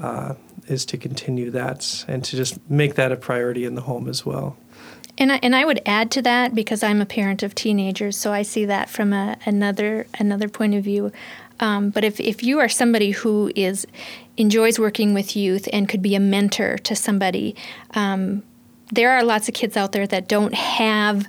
uh, 0.00 0.34
is 0.66 0.84
to 0.86 0.96
continue 0.96 1.50
that 1.50 2.04
and 2.08 2.24
to 2.24 2.36
just 2.36 2.58
make 2.70 2.94
that 2.94 3.12
a 3.12 3.16
priority 3.16 3.64
in 3.64 3.74
the 3.74 3.82
home 3.82 4.08
as 4.08 4.26
well. 4.26 4.56
And 5.16 5.30
I, 5.30 5.38
and 5.44 5.54
I 5.54 5.64
would 5.64 5.80
add 5.86 6.10
to 6.12 6.22
that 6.22 6.54
because 6.54 6.82
I'm 6.82 7.00
a 7.00 7.06
parent 7.06 7.42
of 7.42 7.54
teenagers, 7.54 8.16
so 8.16 8.32
I 8.32 8.42
see 8.42 8.64
that 8.64 8.90
from 8.90 9.12
a, 9.12 9.36
another 9.46 10.06
another 10.18 10.48
point 10.48 10.74
of 10.74 10.84
view. 10.84 11.12
Um, 11.60 11.90
but 11.90 12.02
if, 12.02 12.18
if 12.18 12.42
you 12.42 12.58
are 12.58 12.68
somebody 12.68 13.12
who 13.12 13.52
is 13.54 13.86
enjoys 14.36 14.78
working 14.78 15.14
with 15.14 15.36
youth 15.36 15.68
and 15.72 15.88
could 15.88 16.02
be 16.02 16.16
a 16.16 16.20
mentor 16.20 16.78
to 16.78 16.96
somebody, 16.96 17.54
um, 17.94 18.42
there 18.92 19.12
are 19.12 19.24
lots 19.24 19.48
of 19.48 19.54
kids 19.54 19.76
out 19.76 19.92
there 19.92 20.06
that 20.06 20.28
don't 20.28 20.54
have 20.54 21.28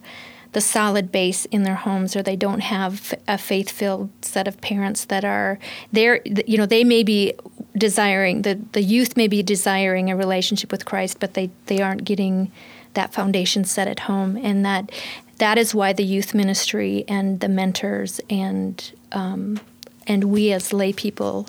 the 0.51 0.61
solid 0.61 1.11
base 1.11 1.45
in 1.45 1.63
their 1.63 1.75
homes 1.75 2.15
or 2.15 2.23
they 2.23 2.35
don't 2.35 2.61
have 2.61 3.13
a 3.27 3.37
faith-filled 3.37 4.09
set 4.21 4.47
of 4.47 4.61
parents 4.61 5.05
that 5.05 5.25
are 5.25 5.59
there 5.91 6.21
you 6.25 6.57
know 6.57 6.65
they 6.65 6.83
may 6.83 7.03
be 7.03 7.33
desiring 7.77 8.43
the, 8.43 8.59
the 8.71 8.81
youth 8.81 9.17
may 9.17 9.27
be 9.27 9.43
desiring 9.43 10.09
a 10.09 10.15
relationship 10.15 10.71
with 10.71 10.85
christ 10.85 11.19
but 11.19 11.33
they, 11.33 11.49
they 11.65 11.81
aren't 11.81 12.05
getting 12.05 12.51
that 12.95 13.13
foundation 13.13 13.63
set 13.63 13.87
at 13.87 14.01
home. 14.01 14.35
And 14.37 14.65
that 14.65 14.91
that 15.37 15.57
is 15.57 15.75
why 15.75 15.93
the 15.93 16.03
youth 16.03 16.33
ministry 16.33 17.05
and 17.07 17.39
the 17.41 17.49
mentors 17.49 18.19
and 18.29 18.91
um, 19.11 19.59
and 20.07 20.25
we 20.25 20.51
as 20.51 20.73
lay 20.73 20.91
people 20.91 21.47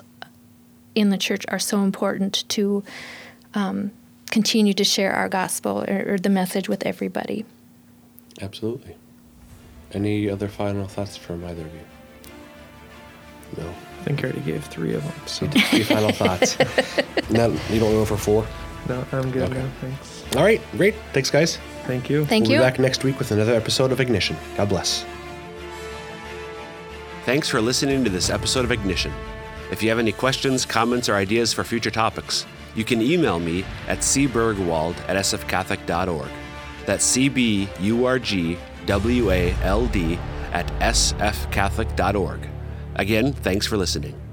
in 0.93 1.09
the 1.09 1.17
church 1.17 1.45
are 1.47 1.59
so 1.59 1.79
important 1.79 2.47
to 2.49 2.83
um, 3.53 3.91
continue 4.31 4.73
to 4.73 4.83
share 4.83 5.13
our 5.13 5.29
gospel 5.29 5.83
or, 5.87 6.13
or 6.13 6.17
the 6.17 6.29
message 6.29 6.67
with 6.69 6.85
everybody 6.85 7.45
absolutely. 8.41 8.95
Any 9.93 10.29
other 10.29 10.47
final 10.47 10.85
thoughts 10.87 11.15
from 11.17 11.43
either 11.45 11.61
of 11.61 11.73
you? 11.73 11.79
No. 13.63 13.69
I 13.69 14.03
think 14.03 14.19
I 14.19 14.23
already 14.25 14.41
gave 14.41 14.63
three 14.65 14.93
of 14.93 15.01
them. 15.03 15.13
So 15.25 15.47
Three 15.47 15.83
final 15.83 16.11
thoughts. 16.11 16.57
Not, 17.31 17.51
you 17.71 17.79
don't 17.79 17.91
go 17.91 18.05
for 18.05 18.17
four? 18.17 18.45
no, 18.89 19.03
I'm 19.11 19.31
good 19.31 19.43
Okay. 19.49 19.53
now. 19.59 19.69
Thanks. 19.81 20.23
All 20.35 20.43
right, 20.43 20.61
great. 20.73 20.93
Thanks, 21.13 21.31
guys. 21.31 21.57
Thank 21.85 22.09
you. 22.09 22.25
thank 22.25 22.43
we'll 22.43 22.51
you 22.53 22.57
be 22.57 22.63
back 22.63 22.79
next 22.79 23.03
week 23.05 23.17
with 23.17 23.31
another 23.31 23.53
episode 23.55 23.91
of 23.93 23.99
Ignition. 24.01 24.35
God 24.57 24.69
bless. 24.69 25.03
Thanks 27.25 27.49
for 27.49 27.59
listening 27.61 28.03
to 28.03 28.09
this 28.09 28.29
episode 28.29 28.65
of 28.65 28.71
Ignition. 28.71 29.11
If 29.71 29.81
you 29.83 29.89
have 29.89 29.99
any 29.99 30.11
questions, 30.11 30.65
comments, 30.65 31.09
or 31.09 31.15
ideas 31.15 31.53
for 31.53 31.63
future 31.63 31.91
topics, 31.91 32.45
you 32.77 32.85
can 32.85 33.01
email 33.01 33.39
me 33.39 33.65
at 33.87 33.99
cburgwald 33.99 34.95
at 35.09 35.17
sfcatholic.org. 35.17 36.29
That's 36.85 37.03
C 37.03 37.27
B 37.27 37.67
U 37.81 38.05
R 38.05 38.19
G 38.19 38.57
W 38.85 39.31
A 39.31 39.51
L 39.63 39.87
D 39.87 40.17
at 40.53 40.67
sfcatholic.org. 40.79 42.47
Again, 42.95 43.33
thanks 43.33 43.67
for 43.67 43.75
listening. 43.75 44.26